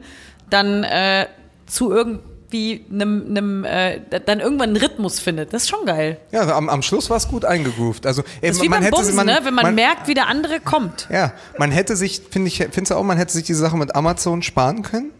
dann 0.49 0.83
äh, 0.83 1.27
zu 1.67 1.91
irgendwie 2.53 2.85
einem, 2.91 3.25
einem 3.29 3.65
äh, 3.65 3.99
dann 4.25 4.39
irgendwann 4.39 4.69
einen 4.69 4.77
Rhythmus 4.77 5.19
findet. 5.19 5.53
Das 5.53 5.63
ist 5.63 5.69
schon 5.69 5.85
geil. 5.85 6.17
Ja, 6.31 6.55
am, 6.55 6.69
am 6.69 6.81
Schluss 6.81 7.09
war 7.09 7.17
es 7.17 7.27
gut 7.27 7.45
eingegroovt. 7.45 8.05
Also, 8.05 8.21
äh, 8.41 8.47
Das 8.47 8.57
ist 8.57 8.63
wie 8.63 8.69
beim 8.69 8.89
Bumsen, 8.89 9.25
ne? 9.25 9.39
Wenn 9.43 9.53
man, 9.53 9.75
merkt, 9.75 10.07
wie 10.07 10.13
der 10.13 10.27
andere 10.27 10.59
kommt. 10.59 11.07
Ja, 11.11 11.33
man 11.57 11.71
hätte 11.71 11.95
sich, 11.95 12.21
finde 12.29 12.47
ich, 12.47 12.57
findest 12.57 12.91
du 12.91 12.95
auch, 12.95 13.03
man 13.03 13.17
hätte 13.17 13.33
sich 13.33 13.43
diese 13.43 13.59
Sache 13.59 13.77
mit 13.77 13.95
Amazon 13.95 14.41
sparen 14.41 14.83
können? 14.83 15.11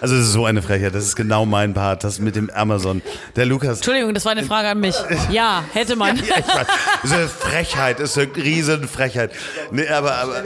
Also 0.00 0.14
es 0.14 0.26
ist 0.26 0.32
so 0.32 0.44
eine 0.44 0.62
Frechheit, 0.62 0.94
das 0.94 1.04
ist 1.04 1.16
genau 1.16 1.46
mein 1.46 1.74
Part, 1.74 2.04
das 2.04 2.18
mit 2.18 2.36
dem 2.36 2.50
Amazon. 2.50 3.02
Der 3.34 3.46
Lukas, 3.46 3.78
Entschuldigung, 3.78 4.14
das 4.14 4.24
war 4.24 4.32
eine 4.32 4.42
Frage 4.42 4.68
an 4.68 4.80
mich. 4.80 4.94
Ja, 5.30 5.64
hätte 5.72 5.96
man. 5.96 6.16
Ja, 6.26 6.34
ich 6.38 6.48
weiß. 6.48 6.66
Das 7.02 7.10
ist 7.10 7.16
eine 7.16 7.28
Frechheit, 7.28 8.00
das 8.00 8.16
ist 8.16 8.18
eine 8.18 8.36
Riesenfrechheit. 8.36 9.32
Nee, 9.70 9.88
aber, 9.88 10.14
aber 10.16 10.42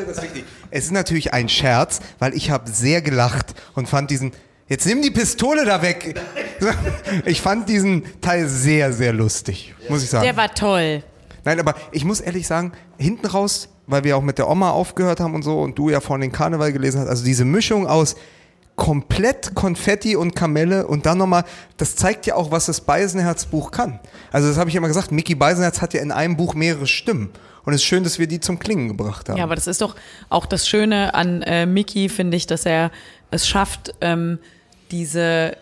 Es 0.71 0.85
ist 0.85 0.93
natürlich 0.93 1.33
ein 1.33 1.49
Scherz, 1.49 2.01
weil 2.19 2.35
ich 2.35 2.51
habe 2.51 2.71
sehr 2.71 3.03
gelacht 3.03 3.55
und 3.75 3.89
fand 3.89 4.11
diesen. 4.11 4.33
Jetzt 4.69 4.87
nimm 4.87 5.03
die 5.03 5.11
Pistole 5.11 5.65
da 5.65 5.83
weg. 5.83 6.21
Ich 7.25 7.41
fand 7.41 7.69
diesen 7.69 8.05
Teil 8.21 8.47
sehr, 8.47 8.93
sehr 8.93 9.13
lustig, 9.13 9.75
muss 9.89 10.03
ich 10.03 10.11
sagen. 10.11 10.25
Der 10.25 10.37
war 10.37 10.55
toll. 10.55 11.03
Nein, 11.45 11.59
aber 11.59 11.75
ich 11.91 12.05
muss 12.05 12.21
ehrlich 12.21 12.47
sagen, 12.47 12.73
hinten 12.99 13.27
raus, 13.27 13.69
weil 13.87 14.05
wir 14.05 14.17
auch 14.17 14.23
mit 14.23 14.39
der 14.39 14.49
Oma 14.49 14.71
aufgehört 14.71 15.21
haben 15.21 15.35
und 15.35 15.43
so 15.43 15.61
und 15.61 15.79
du 15.79 15.89
ja 15.89 16.01
vorhin 16.01 16.21
den 16.21 16.33
Karneval 16.33 16.73
gelesen 16.73 17.01
hast, 17.01 17.09
also 17.09 17.25
diese 17.25 17.45
Mischung 17.45 17.87
aus 17.87 18.15
komplett 18.81 19.55
Konfetti 19.55 20.17
und 20.17 20.35
Kamelle 20.35 20.87
und 20.87 21.05
dann 21.05 21.19
nochmal, 21.19 21.45
das 21.77 21.97
zeigt 21.97 22.25
ja 22.25 22.35
auch, 22.35 22.51
was 22.51 22.65
das 22.65 22.81
Beisenherz-Buch 22.81 23.71
kann. 23.73 24.01
Also 24.33 24.49
das 24.49 24.57
habe 24.57 24.71
ich 24.71 24.75
immer 24.77 24.89
gesagt, 24.89 25.13
Mickey 25.13 25.35
Beisenherz 25.35 25.83
hat 25.83 25.93
ja 25.93 26.01
in 26.01 26.11
einem 26.11 26.35
Buch 26.39 26.55
mehrere 26.55 26.87
Stimmen. 26.87 27.29
Und 27.67 27.75
es 27.75 27.83
ist 27.83 27.87
schön, 27.87 28.05
dass 28.05 28.19
wir 28.19 28.27
die 28.27 28.41
zum 28.41 28.59
Klingen 28.59 28.89
gebracht 28.89 29.29
haben. 29.29 29.37
Ja, 29.37 29.45
aber 29.45 29.55
das 29.55 29.67
ist 29.67 29.83
doch 29.83 29.97
auch 30.31 30.47
das 30.47 30.67
Schöne 30.67 31.13
an 31.13 31.43
äh, 31.43 31.67
Mickey, 31.67 32.09
finde 32.09 32.39
ich, 32.39 32.47
dass 32.47 32.65
er 32.65 32.91
es 33.31 33.47
schafft, 33.47 33.93
ähm, 34.01 34.39
diese, 34.91 35.59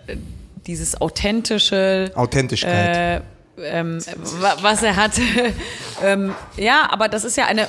dieses 0.69 1.01
authentische 1.01 2.13
Authentischkeit. 2.15 3.23
äh, 3.57 3.63
ähm, 3.81 3.99
wa- 4.41 4.57
was 4.63 4.85
er 4.85 4.95
hat. 4.95 5.13
ähm, 6.05 6.33
ja, 6.57 6.87
aber 6.89 7.09
das 7.09 7.25
ist 7.25 7.37
ja 7.37 7.47
eine. 7.47 7.67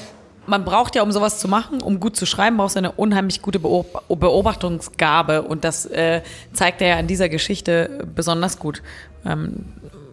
Man 0.49 0.65
braucht 0.65 0.95
ja, 0.95 1.03
um 1.03 1.11
sowas 1.11 1.39
zu 1.39 1.47
machen, 1.47 1.81
um 1.81 1.99
gut 1.99 2.15
zu 2.15 2.25
schreiben, 2.25 2.57
brauchst 2.57 2.75
du 2.75 2.79
eine 2.79 2.91
unheimlich 2.91 3.41
gute 3.41 3.59
Beob 3.59 4.03
Beobachtungsgabe. 4.09 5.43
Und 5.43 5.63
das 5.63 5.85
äh, 5.85 6.21
zeigt 6.53 6.81
er 6.81 6.87
ja 6.89 6.99
in 6.99 7.07
dieser 7.07 7.29
Geschichte 7.29 8.05
besonders 8.15 8.59
gut. 8.59 8.81
Ähm, 9.25 9.65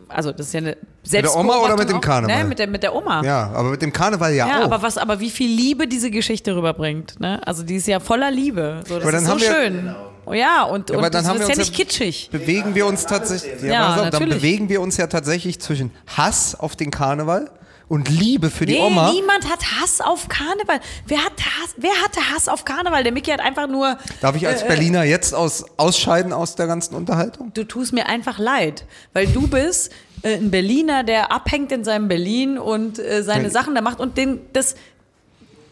also, 0.09 0.33
das 0.33 0.47
ist 0.49 0.52
ja 0.52 0.61
eine 0.61 0.76
der 1.12 1.37
Oma 1.37 1.57
oder 1.59 1.76
mit 1.76 1.88
dem 1.88 1.97
auch. 1.97 2.00
Karneval? 2.00 2.38
Ne, 2.43 2.45
mit 2.45 2.59
der, 2.59 2.66
mit 2.69 2.83
der 2.83 2.95
Oma. 2.95 3.23
ja, 3.25 3.50
aber 3.55 3.71
mit 3.71 3.83
dem 3.83 3.93
Karneval 3.93 4.33
ja, 4.35 4.47
Ja, 4.47 4.61
auch. 4.61 4.64
aber 4.64 4.83
was, 4.83 4.99
aber 4.99 5.21
wie 5.21 5.31
viel 5.31 5.50
Liebe 5.50 5.87
diese 5.88 6.11
Geschichte 6.11 6.55
rüberbringt, 6.55 7.19
ne? 7.21 7.40
Also 7.47 7.62
die 7.62 7.76
ist 7.76 7.87
ja 7.87 8.00
voller 8.00 8.31
Liebe. 8.31 8.83
So, 8.87 8.99
das 8.99 9.23
ist 9.23 9.26
so 9.26 9.38
schön. 9.38 9.95
Oh 10.26 10.33
ja, 10.33 10.64
und, 10.64 10.90
Ja, 10.90 10.99
und 10.99 11.14
das 11.14 11.28
haben 11.28 11.40
ist 11.40 11.49
ja 11.49 11.57
nicht 11.57 11.73
kitschig. 11.73 12.28
bewegen 12.33 12.75
wir 12.75 12.87
uns 12.87 13.07
tatsächlich, 13.07 13.62
ja, 13.62 13.97
Ja, 13.97 14.11
dann 14.11 14.28
bewegen 14.28 14.69
wir 14.69 14.81
uns 14.81 14.97
ja 14.97 15.07
tatsächlich 15.07 15.61
zwischen 15.61 15.93
Hass 16.16 16.59
auf 16.59 16.75
den 16.75 16.90
Karneval 16.90 17.49
und 17.88 18.09
Liebe 18.09 18.50
für 18.50 18.66
die 18.66 18.75
Nee, 18.75 18.81
Oma. 18.83 19.12
niemand 19.12 19.49
hat 19.49 19.61
Hass 19.81 20.00
auf 20.00 20.28
Karneval. 20.28 20.81
Wer 21.07 21.19
hat 21.19 21.33
Hass, 21.38 21.75
wer 21.76 21.93
hatte 22.02 22.21
Hass 22.35 22.49
auf 22.49 22.64
Karneval? 22.64 23.05
Der 23.05 23.12
Mickey 23.12 23.31
hat 23.31 23.40
einfach 23.40 23.69
nur, 23.69 23.97
Darf 24.21 24.35
ich 24.35 24.47
als 24.47 24.66
Berliner 24.66 25.05
jetzt 25.05 25.35
aus, 25.35 25.64
ausscheiden 25.76 26.33
aus 26.33 26.57
der 26.57 26.66
ganzen 26.66 26.95
Unterhaltung? 26.97 27.52
du 27.55 27.62
tust 27.64 27.93
mir 27.93 28.07
einfach 28.07 28.38
leid, 28.38 28.85
weil 29.12 29.26
du 29.28 29.47
bist 29.47 29.93
äh, 30.23 30.35
ein 30.35 30.50
Berliner, 30.50 31.05
der 31.05 31.31
abhängt 31.31 31.71
in 31.71 31.85
seinem 31.85 32.09
Berlin 32.09 32.59
und 32.59 32.99
äh, 32.99 33.23
seine 33.23 33.43
Nein. 33.45 33.52
Sachen 33.52 33.75
da 33.76 33.81
macht 33.83 34.00
und 34.00 34.16
den, 34.19 34.40
das, 34.52 34.75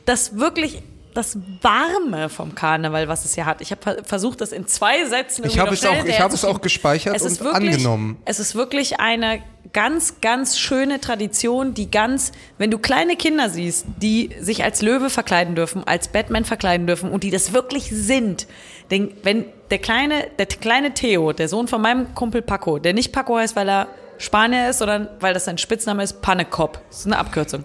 das 0.05 0.39
wirklich 0.39 0.83
das 1.15 1.39
Warme 1.63 2.29
vom 2.29 2.55
Karneval, 2.57 3.07
was 3.09 3.25
es 3.25 3.37
ja 3.37 3.45
hat. 3.47 3.61
Ich 3.61 3.71
habe 3.71 4.03
versucht, 4.05 4.41
das 4.41 4.51
in 4.51 4.67
zwei 4.67 5.05
Sätzen 5.07 5.45
Ich 5.47 5.59
habe 5.61 5.73
es 5.75 5.85
auch- 5.87 6.05
ich 6.05 6.21
habe 6.21 6.35
es 6.35 6.45
auch 6.45 6.61
gespeichert 6.61 7.15
Es 7.17 7.23
und 7.23 7.41
wirklich, 7.41 7.73
angenommen. 7.75 8.17
Es 8.25 8.41
ist 8.41 8.57
wirklich 8.57 8.99
eine 8.99 9.41
ganz, 9.75 10.23
ganz 10.23 10.59
schöne 10.59 11.01
Tradition, 11.01 11.75
die 11.75 11.91
ganz, 11.91 12.33
wenn 12.57 12.71
du 12.71 12.79
kleine 12.79 13.17
Kinder 13.17 13.51
siehst, 13.51 13.85
die 14.01 14.31
sich 14.41 14.65
als 14.65 14.81
Löwe 14.81 15.11
verkleiden 15.11 15.55
dürfen, 15.55 15.87
als 15.87 16.09
Batman 16.09 16.47
verkleiden 16.47 16.87
dürfen 16.87 17.11
und 17.11 17.23
die 17.23 17.31
das 17.31 17.53
wirklich 17.53 17.91
sind. 17.91 18.47
Denn 18.91 19.13
wenn 19.23 19.45
der 19.71 19.79
kleine, 19.79 20.29
der 20.39 20.47
kleine 20.47 20.95
Theo, 20.95 21.33
der 21.33 21.49
Sohn 21.49 21.69
von 21.69 21.83
meinem 21.83 22.15
Kumpel 22.15 22.41
Paco, 22.41 22.79
der 22.79 22.95
nicht 22.95 23.13
Paco 23.13 23.37
heißt, 23.37 23.57
weil 23.57 23.69
er 23.69 23.89
Spanier 24.17 24.71
ist, 24.71 24.79
sondern 24.79 25.09
weil 25.21 25.35
das 25.35 25.45
sein 25.45 25.59
Spitzname 25.59 26.03
ist, 26.03 26.23
Pannekop. 26.23 26.81
Das 26.89 27.01
ist 27.01 27.07
eine 27.07 27.19
Abkürzung 27.19 27.65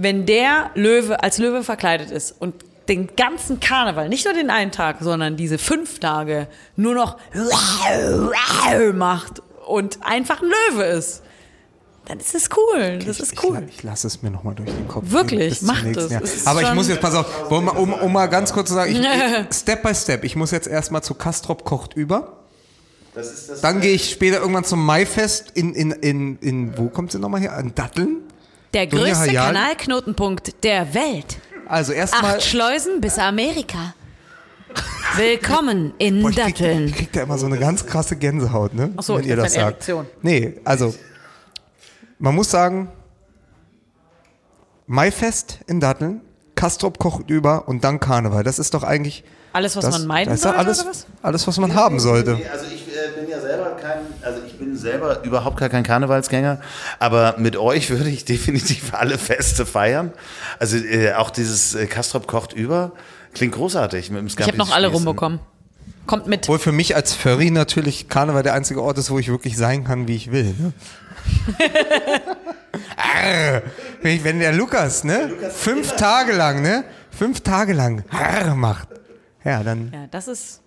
wenn 0.00 0.26
der 0.26 0.70
Löwe 0.76 1.24
als 1.24 1.38
Löwe 1.38 1.64
verkleidet 1.64 2.12
ist 2.12 2.36
und 2.38 2.54
den 2.88 3.16
ganzen 3.16 3.58
Karneval, 3.58 4.08
nicht 4.08 4.24
nur 4.24 4.32
den 4.32 4.48
einen 4.48 4.70
Tag, 4.70 4.98
sondern 5.00 5.36
diese 5.36 5.58
fünf 5.58 5.98
Tage 5.98 6.46
nur 6.76 6.94
noch 6.94 7.18
macht 8.94 9.37
und 9.68 9.98
einfach 10.02 10.42
ein 10.42 10.48
Löwe 10.48 10.84
ist, 10.84 11.22
dann 12.06 12.18
ist 12.20 12.34
es 12.34 12.48
cool. 12.56 12.98
Das 13.04 13.20
ist 13.20 13.42
cool. 13.44 13.62
Ich, 13.68 13.76
ich 13.76 13.82
lasse 13.82 14.06
es 14.06 14.22
mir 14.22 14.30
nochmal 14.30 14.54
durch 14.54 14.70
den 14.70 14.88
Kopf. 14.88 15.04
Wirklich, 15.08 15.60
mach 15.60 15.84
das. 15.92 16.10
Ist 16.10 16.46
Aber 16.46 16.62
ich 16.62 16.72
muss 16.72 16.88
jetzt, 16.88 17.02
pass 17.02 17.14
auf, 17.14 17.50
um, 17.50 17.68
um, 17.68 17.92
um 17.92 18.12
mal 18.12 18.26
ganz 18.26 18.52
kurz 18.52 18.68
zu 18.68 18.74
sagen, 18.74 18.92
ich, 18.92 18.98
ich, 18.98 19.52
Step 19.54 19.82
by 19.82 19.94
Step, 19.94 20.24
ich 20.24 20.34
muss 20.34 20.50
jetzt 20.50 20.68
erstmal 20.68 21.02
zu 21.02 21.14
Kastrop 21.14 21.64
kocht 21.64 21.94
über. 21.94 22.38
Dann 23.62 23.80
gehe 23.80 23.94
ich 23.94 24.10
später 24.10 24.38
irgendwann 24.38 24.64
zum 24.64 24.84
Maifest 24.84 25.50
in, 25.54 25.74
in, 25.74 25.90
in, 25.90 26.38
in 26.38 26.78
wo 26.78 26.88
kommt 26.88 27.12
sie 27.12 27.18
nochmal 27.18 27.40
her? 27.40 27.58
In 27.58 27.74
Datteln? 27.74 28.18
Der 28.72 28.86
größte? 28.86 29.32
Kanalknotenpunkt 29.32 30.64
der 30.64 30.94
Welt. 30.94 31.36
Also 31.66 31.92
erstmal. 31.92 32.36
Acht 32.36 32.42
Schleusen 32.42 33.00
bis 33.00 33.18
Amerika. 33.18 33.94
Willkommen 35.16 35.94
in 35.98 36.22
Boah, 36.22 36.30
ich 36.30 36.36
krieg, 36.36 36.56
Datteln. 36.56 36.86
ich 36.88 36.94
krieg 36.94 37.12
da 37.12 37.22
immer 37.22 37.38
so 37.38 37.46
eine 37.46 37.58
ganz 37.58 37.86
krasse 37.86 38.16
Gänsehaut, 38.16 38.74
ne? 38.74 38.92
Ach 38.96 39.02
so, 39.02 39.14
wenn 39.16 39.22
ich 39.22 39.28
ihr 39.28 39.36
das 39.36 39.54
eine 39.54 39.64
sagt. 39.64 39.88
Erektion. 39.88 40.06
Nee, 40.22 40.60
also 40.64 40.94
man 42.18 42.34
muss 42.34 42.50
sagen, 42.50 42.88
Maifest 44.86 45.60
in 45.66 45.80
Datteln, 45.80 46.20
Kastrop 46.54 46.98
kocht 46.98 47.30
über 47.30 47.68
und 47.68 47.84
dann 47.84 48.00
Karneval. 48.00 48.42
Das 48.44 48.58
ist 48.58 48.74
doch 48.74 48.82
eigentlich 48.82 49.24
Alles, 49.52 49.76
was 49.76 49.84
das, 49.84 49.98
man 49.98 50.06
meiden 50.06 50.30
das 50.30 50.42
sollte, 50.42 50.58
alles, 50.58 50.80
oder 50.80 50.90
was? 50.90 51.06
alles, 51.22 51.46
was 51.46 51.58
man 51.58 51.74
haben 51.74 52.00
sollte. 52.00 52.38
Also 52.50 52.66
ich 52.72 52.88
äh, 52.88 53.20
bin 53.20 53.28
ja 53.28 53.40
selber 53.40 53.76
kein, 53.80 53.98
also 54.22 54.40
ich 54.46 54.58
bin 54.58 54.76
selber 54.76 55.22
überhaupt 55.24 55.56
gar 55.58 55.68
kein 55.68 55.84
Karnevalsgänger, 55.84 56.60
aber 56.98 57.34
mit 57.38 57.56
euch 57.56 57.90
würde 57.90 58.08
ich 58.08 58.24
definitiv 58.24 58.94
alle 58.94 59.18
Feste 59.18 59.66
feiern. 59.66 60.12
Also 60.58 60.76
äh, 60.76 61.12
auch 61.14 61.30
dieses 61.30 61.74
äh, 61.74 61.86
Kastrop 61.86 62.26
kocht 62.26 62.52
über 62.52 62.92
klingt 63.34 63.54
großartig 63.54 64.10
mit 64.10 64.20
dem 64.20 64.26
Ich 64.26 64.40
habe 64.40 64.56
noch 64.56 64.72
alle 64.72 64.88
rumbekommen. 64.88 65.40
Kommt 66.06 66.26
mit. 66.26 66.44
Obwohl 66.44 66.58
für 66.58 66.72
mich 66.72 66.96
als 66.96 67.12
Furry 67.12 67.50
natürlich 67.50 68.08
Karneval 68.08 68.42
der 68.42 68.54
einzige 68.54 68.82
Ort 68.82 68.96
ist, 68.98 69.10
wo 69.10 69.18
ich 69.18 69.28
wirklich 69.28 69.56
sein 69.56 69.84
kann, 69.84 70.08
wie 70.08 70.16
ich 70.16 70.32
will. 70.32 70.54
Ne? 70.58 70.72
Arr, 72.96 73.62
wenn 74.02 74.38
der 74.38 74.52
Lukas, 74.52 75.04
ne, 75.04 75.30
fünf 75.50 75.96
Tage 75.96 76.32
lang, 76.32 76.62
ne, 76.62 76.84
fünf 77.10 77.40
Tage 77.40 77.72
lang 77.72 78.04
Arr 78.10 78.54
macht, 78.54 78.88
ja, 79.44 79.62
dann. 79.62 79.92
Ja, 79.92 80.06
das 80.10 80.28
ist. 80.28 80.62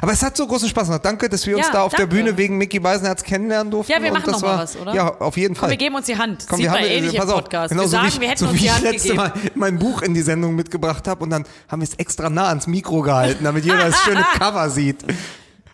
Aber 0.00 0.12
es 0.12 0.22
hat 0.22 0.36
so 0.36 0.46
großen 0.46 0.68
Spaß 0.68 0.88
gemacht. 0.88 1.04
Danke, 1.04 1.28
dass 1.28 1.46
wir 1.46 1.56
uns 1.56 1.66
Ja, 1.66 1.72
da 1.72 1.82
auf 1.82 1.92
der 1.92 2.06
danke. 2.06 2.14
Bühne 2.16 2.36
wegen 2.36 2.56
Mickey 2.58 2.78
Beisenherz 2.80 3.22
kennenlernen 3.22 3.70
durften. 3.70 3.92
Ja, 3.92 4.02
wir 4.02 4.12
machen 4.12 4.30
noch 4.30 4.42
mal 4.42 4.58
was, 4.58 4.76
oder? 4.76 4.94
Ja, 4.94 5.08
auf 5.18 5.36
jeden 5.36 5.54
Komm, 5.54 5.60
Fall. 5.60 5.70
wir 5.70 5.76
geben 5.76 5.94
uns 5.94 6.06
die 6.06 6.16
Hand. 6.16 6.46
Komm, 6.48 6.56
Sieht 6.56 6.66
wir 6.66 6.70
haben, 6.72 6.84
eh 6.84 7.00
nicht 7.00 7.16
pass 7.16 7.28
auf, 7.28 7.42
Podcast. 7.42 7.70
Genau, 7.70 7.82
wir 7.82 7.88
so 7.88 7.92
sagen, 7.92 8.04
wie 8.06 8.08
ich, 8.08 8.20
wir 8.20 8.28
hätten 8.28 8.38
so 8.38 8.48
uns 8.48 8.58
die 8.58 8.64
ich 8.66 8.72
Hand 8.72 8.82
letzte 8.82 9.08
gegeben. 9.08 9.16
Mal 9.16 9.32
mein 9.54 9.78
Buch 9.78 10.02
in 10.02 10.14
die 10.14 10.22
Sendung 10.22 10.54
mitgebracht 10.54 11.06
habe 11.08 11.24
und 11.24 11.30
dann 11.30 11.44
haben 11.68 11.80
wir 11.80 11.88
es 11.88 11.94
extra 11.94 12.30
nah 12.30 12.48
ans 12.48 12.66
Mikro 12.66 13.02
gehalten, 13.02 13.44
damit 13.44 13.64
jeder 13.64 13.78
das 13.78 13.98
schöne 14.02 14.24
Cover 14.38 14.70
sieht. 14.70 15.04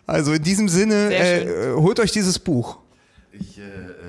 Also 0.05 0.33
in 0.33 0.43
diesem 0.43 0.67
Sinne, 0.69 1.13
äh, 1.13 1.43
äh, 1.71 1.73
holt 1.75 1.99
euch 1.99 2.11
dieses 2.11 2.37
Buch. 2.39 2.77
Äh, 3.33 3.37
mit, 3.37 3.57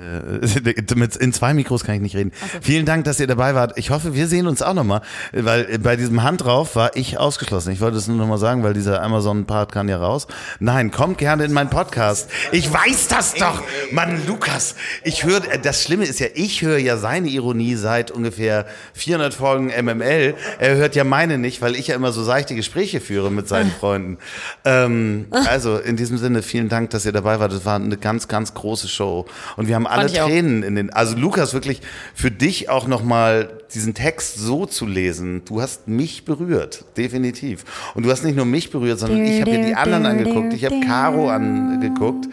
in 1.19 1.33
zwei 1.33 1.53
Mikros 1.53 1.83
kann 1.83 1.95
ich 1.95 2.01
nicht 2.01 2.15
reden. 2.15 2.31
Vielen 2.61 2.85
Dank, 2.85 3.05
dass 3.05 3.19
ihr 3.19 3.27
dabei 3.27 3.55
wart. 3.55 3.73
Ich 3.77 3.89
hoffe, 3.89 4.13
wir 4.13 4.27
sehen 4.27 4.47
uns 4.47 4.61
auch 4.61 4.73
nochmal, 4.73 5.01
weil 5.33 5.79
bei 5.79 5.95
diesem 5.95 6.23
Hand 6.23 6.43
drauf 6.43 6.75
war 6.75 6.95
ich 6.95 7.17
ausgeschlossen. 7.17 7.71
Ich 7.71 7.81
wollte 7.81 7.97
es 7.97 8.07
nur 8.07 8.17
nochmal 8.17 8.37
sagen, 8.37 8.63
weil 8.63 8.73
dieser 8.73 9.01
Amazon-Part 9.01 9.71
kann 9.71 9.89
ja 9.89 9.97
raus. 9.97 10.27
Nein, 10.59 10.91
kommt 10.91 11.17
gerne 11.17 11.45
in 11.45 11.53
meinen 11.53 11.69
Podcast. 11.69 12.29
Ich 12.51 12.71
weiß 12.71 13.07
das 13.07 13.33
doch. 13.33 13.61
Mann, 13.91 14.25
Lukas, 14.27 14.75
ich 15.03 15.23
höre, 15.23 15.41
das 15.41 15.83
Schlimme 15.83 16.05
ist 16.05 16.19
ja, 16.19 16.27
ich 16.33 16.61
höre 16.61 16.77
ja 16.77 16.97
seine 16.97 17.27
Ironie 17.29 17.75
seit 17.75 18.11
ungefähr 18.11 18.65
400 18.93 19.33
Folgen 19.33 19.67
MML. 19.67 20.35
Er 20.59 20.75
hört 20.75 20.95
ja 20.95 21.03
meine 21.03 21.37
nicht, 21.37 21.61
weil 21.61 21.75
ich 21.75 21.87
ja 21.87 21.95
immer 21.95 22.11
so 22.11 22.23
seichte 22.23 22.55
Gespräche 22.55 22.99
führe 23.01 23.31
mit 23.31 23.47
seinen 23.47 23.71
Freunden. 23.79 24.17
Ähm, 24.63 25.27
also 25.31 25.77
in 25.77 25.97
diesem 25.97 26.17
Sinne, 26.17 26.41
vielen 26.41 26.69
Dank, 26.69 26.89
dass 26.91 27.05
ihr 27.05 27.11
dabei 27.11 27.39
wart. 27.39 27.51
Das 27.51 27.65
war 27.65 27.75
eine 27.75 27.97
ganz, 27.97 28.27
ganz 28.27 28.53
große 28.53 28.87
Show. 28.87 29.25
Und 29.55 29.67
wir 29.67 29.75
haben 29.75 29.87
alle 29.99 30.09
ich 30.09 30.21
auch. 30.21 30.27
Tränen 30.27 30.63
in 30.63 30.75
den. 30.75 30.89
Also 30.91 31.15
Lukas, 31.17 31.53
wirklich 31.53 31.81
für 32.13 32.31
dich 32.31 32.69
auch 32.69 32.87
nochmal 32.87 33.49
diesen 33.73 33.93
Text 33.93 34.35
so 34.37 34.65
zu 34.65 34.85
lesen. 34.85 35.43
Du 35.45 35.61
hast 35.61 35.87
mich 35.87 36.25
berührt, 36.25 36.85
definitiv. 36.97 37.63
Und 37.93 38.03
du 38.05 38.11
hast 38.11 38.23
nicht 38.23 38.35
nur 38.35 38.45
mich 38.45 38.71
berührt, 38.71 38.99
sondern 38.99 39.23
ich 39.23 39.41
habe 39.41 39.51
mir 39.51 39.65
die 39.65 39.75
anderen 39.75 40.05
angeguckt. 40.05 40.53
Ich 40.53 40.65
habe 40.65 40.79
Caro 40.85 41.29
angeguckt. 41.29 42.27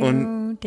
Und 0.00 0.58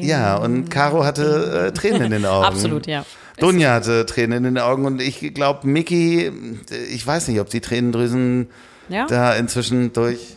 ja, 0.00 0.36
und 0.36 0.70
Caro 0.70 1.04
hatte 1.04 1.66
äh, 1.68 1.72
Tränen 1.72 2.02
in 2.02 2.10
den 2.12 2.26
Augen. 2.26 2.44
Absolut, 2.46 2.86
ja. 2.86 3.04
Dunja 3.38 3.74
hatte 3.74 4.06
Tränen 4.06 4.38
in 4.44 4.54
den 4.54 4.58
Augen 4.58 4.86
und 4.86 5.02
ich 5.02 5.34
glaube, 5.34 5.66
Mickey, 5.66 6.30
ich 6.92 7.06
weiß 7.06 7.28
nicht, 7.28 7.40
ob 7.40 7.50
die 7.50 7.60
Tränendrüsen 7.60 8.46
Ja? 8.88 9.06
da 9.06 9.34
inzwischen 9.34 9.92
durch. 9.92 10.36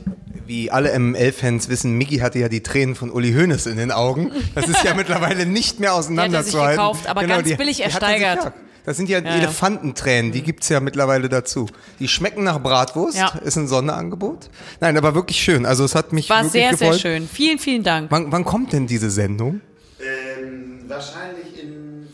Wie 0.49 0.71
alle 0.71 0.97
ML-Fans 0.97 1.69
wissen, 1.69 1.93
Mickey 1.93 2.17
hatte 2.17 2.39
ja 2.39 2.49
die 2.49 2.63
Tränen 2.63 2.95
von 2.95 3.11
Uli 3.11 3.33
Hoeneß 3.33 3.67
in 3.67 3.77
den 3.77 3.91
Augen. 3.91 4.31
Das 4.55 4.67
ist 4.67 4.83
ja 4.83 4.93
mittlerweile 4.95 5.45
nicht 5.45 5.79
mehr 5.79 5.93
auseinanderzuhalten. 5.93 6.75
Die 6.75 6.81
hat 6.81 6.89
er 6.89 6.95
sich 6.95 7.03
gekauft, 7.03 7.07
aber 7.07 7.23
ganz 7.27 7.43
billig 7.55 7.77
die 7.77 7.83
sich- 7.83 7.85
ersteigert. 7.85 8.43
ja, 8.45 8.53
Das 8.83 8.97
sind 8.97 9.09
ja, 9.09 9.19
ja. 9.19 9.29
Elefantentränen, 9.35 10.31
die 10.31 10.41
gibt's 10.41 10.67
ja 10.69 10.79
mittlerweile 10.79 11.29
dazu. 11.29 11.67
Die 11.99 12.07
schmecken 12.07 12.43
nach 12.45 12.59
Bratwurst, 12.63 13.15
Ja. 13.15 13.27
ist 13.45 13.57
ein 13.57 13.67
Sonderangebot. 13.67 14.49
Nein, 14.79 14.97
aber 14.97 15.13
wirklich 15.13 15.39
schön. 15.39 15.67
Also 15.67 15.83
es 15.85 15.93
hat 15.93 16.13
mich 16.13 16.27
War 16.31 16.37
wirklich 16.43 16.51
sehr, 16.53 16.75
sehr 16.75 16.87
gefreut. 16.89 17.01
schön. 17.01 17.29
Vielen, 17.31 17.59
vielen 17.59 17.83
Dank. 17.83 18.09
Wann, 18.09 18.31
wann 18.31 18.43
kommt 18.43 18.73
denn 18.73 18.87
diese 18.87 19.11
Sendung? 19.11 19.61
Ähm, 19.99 20.79
wahrscheinlich 20.87 21.61
in 21.61 22.07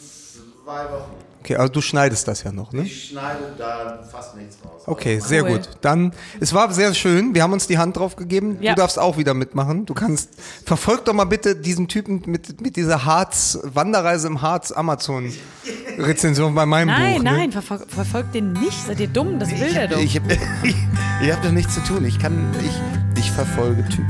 zwei 0.65 0.84
Wochen. 0.91 1.13
Okay, 1.45 1.58
also 1.58 1.71
du 1.71 1.81
schneidest 1.81 2.27
das 2.27 2.41
ja 2.41 2.51
noch, 2.51 2.73
ne? 2.73 2.81
Ich 2.81 3.10
schneide 3.10 3.53
da 3.55 3.99
fast 4.12 4.36
nichts 4.36 4.58
raus. 4.65 4.81
Okay, 4.88 5.19
sehr 5.19 5.43
Cool. 5.43 5.60
gut. 5.60 5.69
Dann, 5.81 6.12
es 6.39 6.53
war 6.55 6.73
sehr 6.73 6.91
schön. 6.95 7.36
Wir 7.36 7.43
haben 7.43 7.53
uns 7.53 7.67
die 7.67 7.77
Hand 7.77 7.97
drauf 7.97 8.15
gegeben. 8.15 8.58
Ja. 8.62 8.73
Du 8.73 8.81
darfst 8.81 8.97
auch 8.97 9.17
wieder 9.19 9.36
mitmachen. 9.36 9.86
Du 9.86 9.93
kannst, 9.93 10.31
verfolg 10.65 11.05
doch 11.05 11.13
mal 11.13 11.25
bitte 11.25 11.55
diesen 11.55 11.88
Typen 11.88 12.23
mit, 12.25 12.60
mit 12.62 12.77
dieser 12.77 13.05
Harz, 13.05 13.60
Wanderreise 13.62 14.25
im 14.25 14.41
Harz 14.41 14.71
Amazon 14.71 15.31
Rezension 15.97 16.53
bei 16.55 16.65
meinem 16.65 16.88
Nein, 16.88 17.15
Buch. 17.17 17.23
ne? 17.23 17.31
nein, 17.31 17.51
verfol 17.51 17.79
verfolgt 17.88 18.36
den 18.36 18.53
nicht. 18.53 18.86
Seid 18.86 18.99
ihr 18.99 19.08
dumm? 19.08 19.39
Das 19.39 19.49
will 19.51 19.73
der 19.73 19.88
doch. 19.88 19.99
Ich, 19.99 20.15
hab- 20.15 20.23
ihr 21.23 21.34
habt 21.34 21.45
doch 21.45 21.51
nichts 21.51 21.73
zu 21.75 21.81
tun. 21.81 22.05
Ich 22.05 22.19
kann, 22.19 22.49
ich, 22.63 23.19
ich 23.19 23.31
verfolge 23.31 23.84
Typen. 23.89 24.05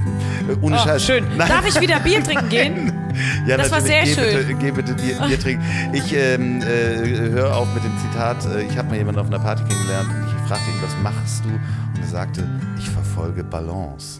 Äh, 0.50 0.56
Ohne 0.62 0.78
Oh, 0.78 0.84
Scheiß. 0.84 1.04
schön. 1.06 1.24
Nein. 1.38 1.48
Darf 1.50 1.68
ich 1.68 1.80
wieder 1.80 2.00
Bier 2.00 2.24
trinken 2.24 2.50
gehen? 2.50 2.92
Ja, 3.48 3.56
Das 3.56 3.72
war 3.72 3.80
sehr 3.80 4.04
geh 4.04 4.14
schön. 4.14 4.38
Bitte, 4.40 4.54
geh 4.56 4.72
bitte 4.72 4.94
Bier, 4.94 5.16
Bier 5.26 5.40
trinken. 5.40 5.64
Ich 5.94 6.14
ähm, 6.14 6.62
äh, 6.62 7.30
höre 7.32 7.56
auf 7.56 7.74
mit 7.74 7.82
dem 7.86 7.94
Zitat. 8.00 8.46
Äh, 8.54 8.64
ich 8.64 8.78
habe 8.78 8.90
mal 8.90 8.98
jemanden 8.98 9.22
auf 9.22 9.28
einer 9.28 9.40
Party 9.40 9.64
kennengelernt 9.64 10.10
und 10.10 10.26
ich 10.28 10.48
fragte 10.50 10.70
ihn, 10.70 10.76
was 10.82 10.94
machst 11.02 11.46
du? 11.46 11.50
Und 11.50 12.02
er 12.02 12.08
sagte, 12.08 12.44
ich 12.78 12.90
verfolge 12.90 13.42
Balance. 13.46 14.20